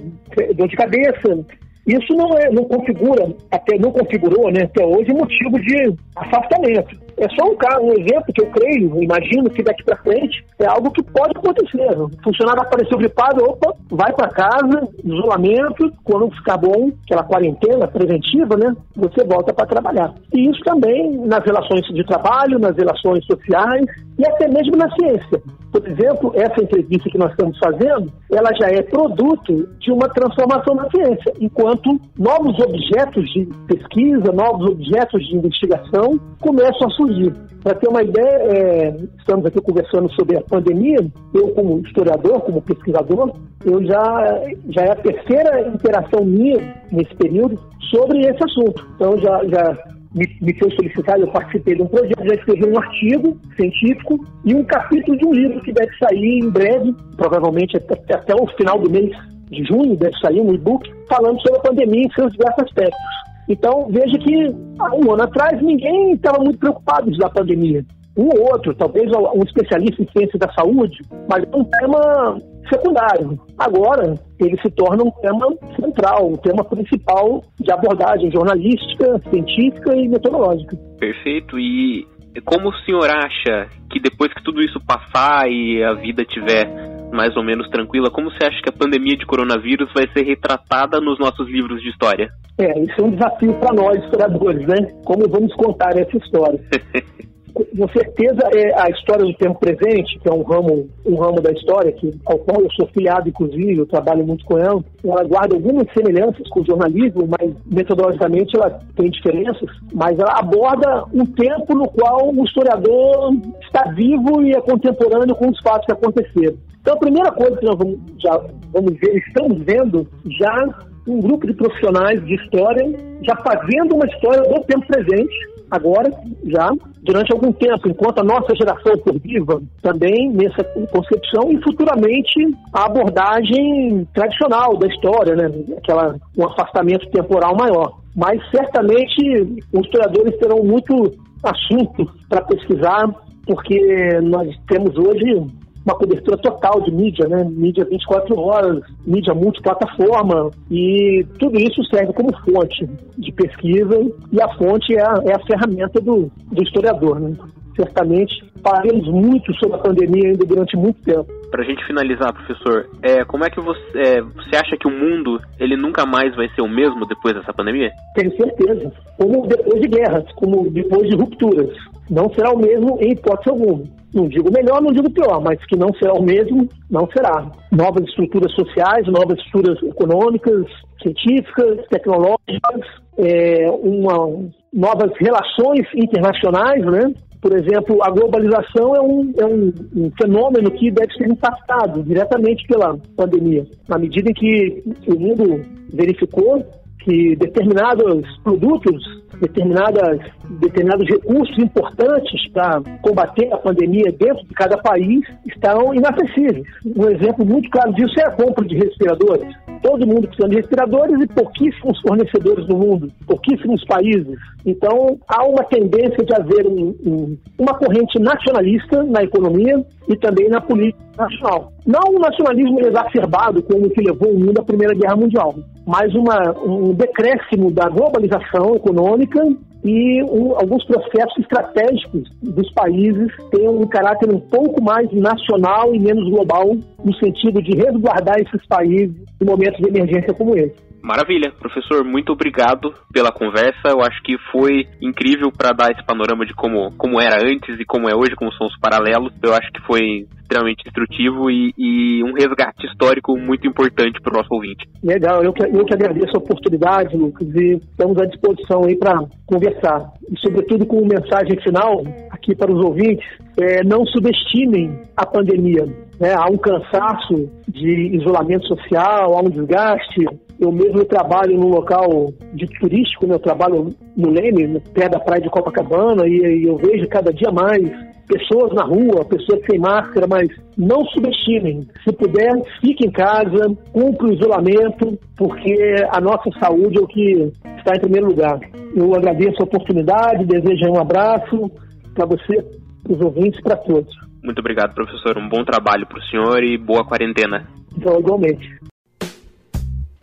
dor 0.55 0.69
de 0.69 0.77
cabeça, 0.77 1.45
isso 1.87 2.15
não, 2.15 2.29
é, 2.39 2.49
não 2.51 2.65
configura, 2.65 3.35
até 3.51 3.77
não 3.77 3.91
configurou 3.91 4.53
né, 4.53 4.63
até 4.63 4.87
hoje 4.87 5.13
motivo 5.13 5.59
de 5.61 5.95
afastamento. 6.15 7.03
É 7.19 7.29
só 7.29 7.51
um 7.51 7.57
caso, 7.57 7.83
um 7.83 7.93
exemplo 7.93 8.33
que 8.33 8.41
eu 8.41 8.51
creio, 8.51 9.03
imagino 9.03 9.51
que 9.51 9.63
daqui 9.63 9.85
para 9.85 9.97
frente 9.99 10.45
é 10.61 10.67
algo 10.67 10.93
que 10.93 11.03
pode 11.03 11.37
acontecer. 11.37 12.01
O 12.01 12.09
funcionário 12.23 12.63
apareceu 12.63 12.97
gripado, 12.99 13.45
opa, 13.45 13.75
vai 13.91 14.13
para 14.13 14.29
casa, 14.29 14.89
isolamento, 15.05 15.93
quando 16.05 16.31
ficar 16.37 16.57
bom, 16.57 16.91
aquela 17.05 17.25
quarentena 17.25 17.89
preventiva, 17.89 18.57
né? 18.57 18.75
Você 18.97 19.25
volta 19.25 19.53
para 19.53 19.67
trabalhar. 19.67 20.15
E 20.33 20.51
isso 20.51 20.61
também 20.61 21.19
nas 21.27 21.45
relações 21.45 21.83
de 21.89 22.07
trabalho, 22.07 22.61
nas 22.61 22.77
relações 22.77 23.25
sociais 23.27 23.85
e 24.19 24.27
até 24.27 24.49
mesmo 24.49 24.77
na 24.77 24.89
ciência. 24.95 25.43
Por 25.73 25.89
exemplo, 25.89 26.33
essa 26.35 26.63
entrevista 26.63 27.09
que 27.09 27.17
nós 27.17 27.31
estamos 27.31 27.59
fazendo, 27.59 28.13
ela 28.31 28.51
já 28.61 28.69
é 28.69 28.83
produto 28.83 29.67
de 29.81 29.91
uma 29.91 30.07
transformação 30.11 30.75
na 30.75 30.87
ciência, 30.91 31.33
enquanto 31.41 31.99
novos 32.19 32.59
objetos 32.61 33.25
de 33.33 33.49
pesquisa, 33.67 34.31
novos 34.33 34.71
objetos 34.71 35.27
de 35.27 35.37
investigação 35.37 36.21
começam 36.41 36.87
a 36.87 36.91
surgir. 36.91 37.33
Para 37.63 37.75
ter 37.77 37.89
uma 37.89 38.03
ideia, 38.03 38.37
é, 38.53 38.97
estamos 39.19 39.47
aqui 39.47 39.61
conversando 39.63 40.13
sobre 40.13 40.37
a 40.37 40.43
pandemia. 40.43 40.99
Eu, 41.33 41.49
como 41.55 41.79
historiador, 41.79 42.41
como 42.43 42.61
pesquisador, 42.61 43.33
eu 43.65 43.83
já, 43.85 44.43
já 44.69 44.83
é 44.83 44.91
a 44.91 44.97
terceira 44.97 45.69
interação 45.69 46.25
minha 46.25 46.59
nesse 46.91 47.15
período 47.15 47.59
sobre 47.91 48.21
esse 48.21 48.45
assunto. 48.45 48.87
Então, 48.97 49.17
já, 49.19 49.41
já 49.47 49.79
me, 50.15 50.27
me 50.41 50.59
foi 50.59 50.71
solicitado, 50.73 51.23
eu 51.23 51.29
participei 51.29 51.75
de 51.75 51.83
um 51.83 51.87
projeto, 51.87 52.27
já 52.27 52.35
escrevi 52.35 52.67
um 52.67 52.79
artigo 52.79 53.39
científico 53.57 54.25
e 54.45 54.55
um 54.55 54.65
capítulo 54.65 55.17
de 55.17 55.27
um 55.27 55.33
livro 55.33 55.61
que 55.63 55.73
deve 55.73 55.91
sair 55.97 56.41
em 56.41 56.51
breve, 56.51 56.95
provavelmente 57.17 57.77
até, 57.77 58.15
até 58.15 58.35
o 58.35 58.47
final 58.57 58.79
do 58.79 58.91
mês 58.91 59.11
de 59.51 59.65
junho, 59.65 59.97
deve 59.97 60.17
sair 60.19 60.41
um 60.41 60.55
e-book, 60.55 60.91
falando 61.09 61.41
sobre 61.41 61.59
a 61.59 61.63
pandemia 61.63 62.07
em 62.07 62.13
seus 62.13 62.33
diversos 62.33 62.65
aspectos. 62.65 63.01
Então, 63.49 63.89
veja 63.91 64.19
que 64.19 64.55
há 64.79 64.95
um 64.95 65.13
ano 65.13 65.23
atrás 65.25 65.61
ninguém 65.63 66.13
estava 66.13 66.43
muito 66.43 66.59
preocupado 66.59 67.11
da 67.19 67.29
pandemia. 67.29 67.85
Um 68.17 68.25
ou 68.25 68.53
outro, 68.53 68.75
talvez 68.75 69.11
um 69.11 69.43
especialista 69.43 70.03
em 70.03 70.09
ciência 70.11 70.39
da 70.39 70.53
saúde, 70.53 70.99
mas 71.29 71.45
é 71.45 71.57
um 71.57 71.65
tema 71.65 72.39
secundário. 72.69 73.39
Agora, 73.59 74.15
ele 74.39 74.59
se 74.61 74.71
torna 74.71 75.03
um 75.05 75.11
tema 75.11 75.47
central, 75.81 76.29
um 76.29 76.37
tema 76.37 76.65
principal 76.65 77.43
de 77.61 77.73
abordagem 77.73 78.31
jornalística, 78.31 79.21
científica 79.31 79.95
e 79.95 80.09
metodológica. 80.09 80.77
Perfeito. 80.99 81.59
E 81.59 82.07
como 82.45 82.71
o 82.71 82.77
senhor 82.85 83.09
acha 83.11 83.69
que 83.91 84.01
depois 84.01 84.33
que 84.33 84.43
tudo 84.43 84.63
isso 84.63 84.81
passar 84.87 85.51
e 85.51 85.83
a 85.83 85.93
vida 85.95 86.25
tiver 86.25 86.67
mais 87.13 87.37
ou 87.37 87.45
menos 87.45 87.69
tranquila, 87.69 88.11
como 88.11 88.31
você 88.31 88.47
acha 88.47 88.63
que 88.63 88.71
a 88.71 88.73
pandemia 88.73 89.17
de 89.17 89.27
coronavírus 89.27 89.93
vai 89.95 90.09
ser 90.17 90.25
retratada 90.25 90.99
nos 90.99 91.19
nossos 91.19 91.47
livros 91.47 91.83
de 91.83 91.91
história? 91.91 92.31
É, 92.59 92.79
isso 92.81 93.01
é 93.01 93.03
um 93.03 93.11
desafio 93.11 93.53
para 93.55 93.75
nós, 93.75 94.03
historiadores, 94.03 94.67
né? 94.67 94.77
Como 95.05 95.29
vamos 95.29 95.55
contar 95.55 95.95
essa 95.97 96.17
história? 96.17 96.59
com 97.53 97.89
certeza 97.89 98.49
é 98.55 98.81
a 98.81 98.89
história 98.91 99.25
do 99.25 99.35
tempo 99.35 99.59
presente, 99.59 100.19
que 100.19 100.29
é 100.29 100.33
um 100.33 100.43
ramo, 100.43 100.89
um 101.05 101.17
ramo 101.17 101.41
da 101.41 101.51
história 101.53 101.93
que, 101.93 102.11
ao 102.25 102.39
qual 102.39 102.63
eu 102.63 102.71
sou 102.73 102.87
filiado, 102.89 103.29
inclusive, 103.29 103.79
eu 103.79 103.87
trabalho 103.87 104.27
muito 104.27 104.45
com 104.45 104.59
ela, 104.59 104.83
ela 105.05 105.25
guarda 105.25 105.55
algumas 105.55 105.87
semelhanças 105.93 106.49
com 106.49 106.61
o 106.61 106.67
jornalismo, 106.67 107.29
mas 107.29 107.53
metodologicamente 107.67 108.57
ela 108.57 108.81
tem 108.97 109.11
diferenças, 109.11 109.69
mas 109.93 110.19
ela 110.19 110.39
aborda 110.39 111.05
um 111.13 111.27
tempo 111.27 111.75
no 111.75 111.89
qual 111.89 112.33
o 112.33 112.45
historiador 112.45 113.35
está 113.63 113.91
vivo 113.93 114.43
e 114.43 114.53
é 114.53 114.61
contemporâneo 114.61 115.35
com 115.35 115.51
os 115.51 115.61
fatos 115.61 115.87
que 115.87 115.93
aconteceram. 115.93 116.57
Então, 116.81 116.95
a 116.95 116.99
primeira 116.99 117.31
coisa 117.33 117.57
que 117.57 117.65
nós 117.65 117.79
vamos, 117.79 117.99
já 118.19 118.41
vamos 118.73 118.99
ver, 118.99 119.17
estamos 119.17 119.63
vendo 119.63 120.07
já 120.41 120.91
um 121.07 121.21
grupo 121.21 121.47
de 121.47 121.55
profissionais 121.55 122.25
de 122.25 122.35
história 122.35 122.93
já 123.23 123.37
fazendo 123.37 123.95
uma 123.95 124.07
história 124.07 124.43
do 124.43 124.61
tempo 124.65 124.87
presente, 124.87 125.33
agora, 125.71 126.11
já, 126.45 126.71
durante 127.03 127.33
algum 127.33 127.53
tempo, 127.53 127.89
enquanto 127.89 128.21
a 128.21 128.25
nossa 128.25 128.55
geração 128.55 128.93
for 129.03 129.19
viva, 129.19 129.61
também 129.83 130.31
nessa 130.33 130.63
concepção, 130.91 131.51
e 131.51 131.61
futuramente 131.63 132.41
a 132.73 132.87
abordagem 132.87 134.07
tradicional 134.15 134.77
da 134.77 134.87
história, 134.87 135.35
né? 135.35 135.51
Aquela, 135.79 136.15
um 136.39 136.47
afastamento 136.47 137.11
temporal 137.11 137.57
maior. 137.57 137.99
Mas 138.15 138.41
certamente 138.51 139.63
os 139.73 139.85
historiadores 139.85 140.39
terão 140.39 140.63
muito 140.63 141.13
assunto 141.43 142.09
para 142.29 142.45
pesquisar, 142.45 143.09
porque 143.47 144.21
nós 144.23 144.49
temos 144.69 144.97
hoje 144.97 145.45
uma 145.85 145.95
cobertura 145.95 146.37
total 146.39 146.81
de 146.81 146.91
mídia, 146.93 147.27
né? 147.29 147.45
Mídia 147.45 147.85
24 147.85 148.39
horas, 148.39 148.81
mídia 149.07 149.35
multiplataforma, 149.35 150.51
e 150.71 151.27
tudo 151.39 151.59
isso 151.59 151.85
serve 151.85 152.13
como 152.13 152.37
fonte 152.45 152.89
de 153.19 153.33
pesquisa, 153.33 153.99
e 154.31 154.41
a 154.41 154.49
fonte 154.57 154.95
é 154.95 155.01
a, 155.01 155.15
é 155.27 155.35
a 155.35 155.47
ferramenta 155.47 156.01
do, 156.01 156.31
do 156.51 156.63
historiador, 156.63 157.21
né? 157.21 157.37
Certamente 157.77 158.45
falaremos 158.63 159.09
muito 159.09 159.53
sobre 159.55 159.77
a 159.77 159.81
pandemia 159.81 160.31
ainda 160.31 160.47
durante 160.47 160.77
muito 160.77 161.01
tempo. 161.03 161.42
Para 161.53 161.63
a 161.63 161.67
gente 161.67 161.87
finalizar, 161.87 162.33
professor, 162.33 162.89
é, 163.03 163.25
como 163.27 163.45
é 163.45 163.51
que 163.51 163.61
você, 163.61 163.99
é, 163.99 164.21
você 164.23 164.57
acha 164.57 164.77
que 164.77 164.89
o 164.89 164.91
mundo 164.91 165.39
ele 165.61 165.77
nunca 165.77 166.05
mais 166.05 166.35
vai 166.35 166.49
ser 166.55 166.63
o 166.63 166.69
mesmo 166.69 167.07
depois 167.07 167.35
dessa 167.35 167.53
pandemia? 167.53 167.91
Tenho 168.17 168.35
certeza. 168.37 168.91
Como 169.19 169.47
depois 169.47 169.81
de 169.81 169.89
guerras, 169.89 170.25
como 170.35 170.71
depois 170.71 171.09
de 171.09 171.17
rupturas. 171.17 171.77
Não 172.11 172.29
será 172.33 172.51
o 172.51 172.59
mesmo 172.59 172.99
em 173.01 173.13
hipótese 173.13 173.51
alguma 173.51 173.85
não 174.15 174.29
digo 174.29 174.51
melhor, 174.53 174.83
não 174.83 174.93
digo 174.93 175.11
pior, 175.11 175.41
mas 175.43 175.65
que 175.67 175.77
não 175.77 175.89
será 175.95 176.13
o 176.13 176.23
mesmo, 176.23 176.69
não 176.91 177.09
será. 177.11 177.51
Novas 177.71 178.05
estruturas 178.07 178.53
sociais, 178.53 179.07
novas 179.07 179.39
estruturas 179.39 179.83
econômicas, 179.83 180.67
científicas, 181.03 181.87
tecnológicas, 181.89 182.83
é, 183.19 183.71
uma, 183.71 184.51
novas 184.73 185.13
relações 185.19 185.87
internacionais, 185.97 186.85
né? 186.85 187.15
Por 187.43 187.53
exemplo, 187.57 187.99
a 188.05 188.11
globalização 188.11 188.95
é, 188.95 189.01
um, 189.01 189.33
é 189.37 189.45
um, 189.45 189.73
um, 189.97 190.11
fenômeno 190.17 190.71
que 190.71 190.93
deve 190.93 191.13
ser 191.15 191.29
impactado 191.29 192.01
diretamente 192.05 192.65
pela 192.69 192.97
pandemia. 193.17 193.67
Na 193.89 193.99
medida 193.99 194.31
em 194.31 194.33
que 194.33 194.85
o 195.09 195.19
mundo 195.19 195.61
verificou 195.93 196.65
que 197.01 197.35
determinados 197.35 198.23
produtos, 198.45 199.03
determinadas, 199.41 200.21
determinados 200.61 201.05
recursos 201.09 201.59
importantes 201.59 202.49
para 202.53 202.81
combater 203.03 203.53
a 203.53 203.59
pandemia 203.59 204.13
dentro 204.13 204.47
de 204.47 204.55
cada 204.55 204.79
país 204.79 205.27
estão 205.45 205.93
inacessíveis. 205.93 206.65
Um 206.87 207.09
exemplo 207.09 207.45
muito 207.45 207.69
claro 207.71 207.93
disso 207.95 208.15
é 208.21 208.29
a 208.29 208.31
compra 208.31 208.65
de 208.65 208.77
respiradores. 208.77 209.53
Todo 209.83 210.07
mundo 210.07 210.29
precisa 210.29 210.49
de 210.49 210.57
respiradores 210.57 211.21
e 211.21 211.27
pouquíssimos 211.27 212.01
fornecedores 212.01 212.69
no 212.69 212.79
mundo, 212.79 213.13
pouquíssimos 213.27 213.85
países. 213.85 214.39
Então, 214.65 215.19
há 215.27 215.45
uma 215.45 215.65
tendência 215.65 216.25
de 216.25 216.35
haver 216.35 216.67
um, 216.69 216.95
um, 217.05 217.37
uma 217.59 217.75
corrente 217.75 218.19
nacionalista 218.21 219.03
na 219.03 219.25
economia 219.25 219.85
e 220.09 220.17
também 220.17 220.49
na 220.49 220.61
política 220.61 221.03
nacional. 221.19 221.73
Não 221.85 222.15
um 222.15 222.19
nacionalismo 222.21 222.81
exacerbado 222.81 223.63
como 223.65 223.87
o 223.87 223.91
que 223.91 224.01
levou 224.01 224.31
o 224.31 224.39
mundo 224.39 224.61
à 224.61 224.65
Primeira 224.65 224.95
Guerra 224.95 225.17
Mundial, 225.17 225.55
mas 225.85 226.15
uma, 226.15 226.55
um 226.65 226.95
decréscimo 226.95 227.73
da 227.73 227.89
globalização 227.89 228.77
econômica 228.77 229.45
e 229.85 230.23
um, 230.23 230.55
alguns 230.57 230.85
processos 230.85 231.39
estratégicos 231.39 232.31
dos 232.41 232.71
países 232.73 233.33
têm 233.51 233.69
um 233.69 233.87
caráter 233.87 234.33
um 234.33 234.39
pouco 234.39 234.83
mais 234.83 235.11
nacional 235.13 235.95
e 235.95 235.99
menos 235.99 236.29
global, 236.31 236.77
no 237.05 237.15
sentido 237.15 237.61
de 237.61 237.77
resguardar 237.77 238.39
esses 238.41 238.65
países 238.67 239.17
em 239.41 239.45
momentos 239.45 239.79
de 239.81 239.89
emergência 239.89 240.33
como 240.35 240.57
esse. 240.57 240.92
Maravilha, 241.03 241.53
professor, 241.59 242.05
muito 242.05 242.33
obrigado 242.33 242.95
pela 243.13 243.33
conversa. 243.33 243.89
Eu 243.89 244.01
acho 244.01 244.23
que 244.23 244.37
foi 244.53 244.87
incrível 245.01 245.51
para 245.51 245.73
dar 245.73 245.91
esse 245.91 246.05
panorama 246.07 246.47
de 246.47 246.55
como, 246.55 246.93
como 246.97 247.21
era 247.21 247.43
antes 247.43 247.79
e 247.79 247.85
como 247.85 248.09
é 248.09 248.15
hoje, 248.15 248.37
como 248.37 248.53
são 248.53 248.69
os 248.69 248.79
paralelos. 248.79 249.33
Eu 249.43 249.53
acho 249.53 249.71
que 249.73 249.81
foi 249.83 250.27
extremamente 250.41 250.87
instrutivo 250.87 251.51
e, 251.51 251.73
e 251.77 252.23
um 252.23 252.35
resgate 252.35 252.87
histórico 252.87 253.37
muito 253.37 253.67
importante 253.67 254.21
para 254.21 254.35
o 254.35 254.37
nosso 254.37 254.55
ouvinte. 254.55 254.89
Legal, 255.03 255.43
eu 255.43 255.53
que, 255.53 255.65
eu 255.65 255.85
que 255.85 255.95
agradeço 255.95 256.37
a 256.37 256.39
oportunidade, 256.39 257.17
Lucas, 257.17 257.49
e 257.55 257.77
estamos 257.77 258.19
à 258.19 258.27
disposição 258.27 258.85
aí 258.85 258.97
para 258.97 259.25
conversar. 259.47 260.13
E, 260.31 260.39
sobretudo, 260.39 260.87
com 260.87 261.05
mensagem 261.07 261.59
final 261.63 262.03
aqui 262.31 262.55
para 262.55 262.73
os 262.73 262.85
ouvintes, 262.85 263.27
é, 263.61 263.83
não 263.85 264.05
subestimem 264.07 265.01
a 265.17 265.27
pandemia. 265.27 265.85
Né? 266.21 266.35
Há 266.35 266.47
um 266.51 266.59
cansaço 266.59 267.51
de 267.67 268.17
isolamento 268.17 268.67
social, 268.67 269.35
há 269.35 269.41
um 269.41 269.51
desgaste, 269.51 270.27
eu 270.63 270.71
mesmo 270.71 271.05
trabalho 271.05 271.59
num 271.59 271.69
local 271.69 272.33
de 272.55 272.67
turístico, 272.79 273.27
né? 273.27 273.35
eu 273.35 273.41
trabalho 273.41 273.89
no 274.17 274.31
Leme, 274.31 274.81
perto 274.95 275.13
da 275.13 275.19
praia 275.19 275.43
de 275.43 275.51
Copacabana, 275.51 276.27
e, 276.29 276.63
e 276.63 276.65
eu 276.69 276.77
vejo 276.77 277.09
cada 277.09 277.33
dia 277.33 277.51
mais 277.51 277.83
pessoas 278.29 278.73
na 278.73 278.85
rua, 278.85 279.25
pessoas 279.25 279.61
sem 279.69 279.81
máscara, 279.81 280.27
mas 280.29 280.49
não 280.79 281.05
subestimem. 281.07 281.81
Se 282.05 282.13
puder, 282.17 282.53
fique 282.81 283.07
em 283.07 283.11
casa, 283.11 283.77
cumpra 283.93 284.29
o 284.29 284.33
isolamento, 284.33 285.19
porque 285.37 285.97
a 286.09 286.21
nossa 286.21 286.49
saúde 286.61 286.97
é 286.97 287.01
o 287.01 287.09
que 287.09 287.53
está 287.79 287.97
em 287.97 288.01
primeiro 288.01 288.29
lugar. 288.29 288.61
Eu 288.95 289.13
agradeço 289.17 289.61
a 289.61 289.65
oportunidade, 289.65 290.47
desejo 290.47 290.93
um 290.93 291.01
abraço 291.01 291.71
para 292.15 292.25
você, 292.25 292.63
para 293.03 293.13
os 293.13 293.21
ouvintes, 293.21 293.61
para 293.63 293.77
todos. 293.79 294.15
Muito 294.45 294.61
obrigado, 294.61 294.95
professor. 294.95 295.37
Um 295.37 295.49
bom 295.49 295.65
trabalho 295.65 296.07
para 296.07 296.19
o 296.19 296.23
senhor 296.23 296.63
e 296.63 296.79
boa 296.79 297.05
quarentena. 297.05 297.67
Então, 297.97 298.19
igualmente. 298.21 298.92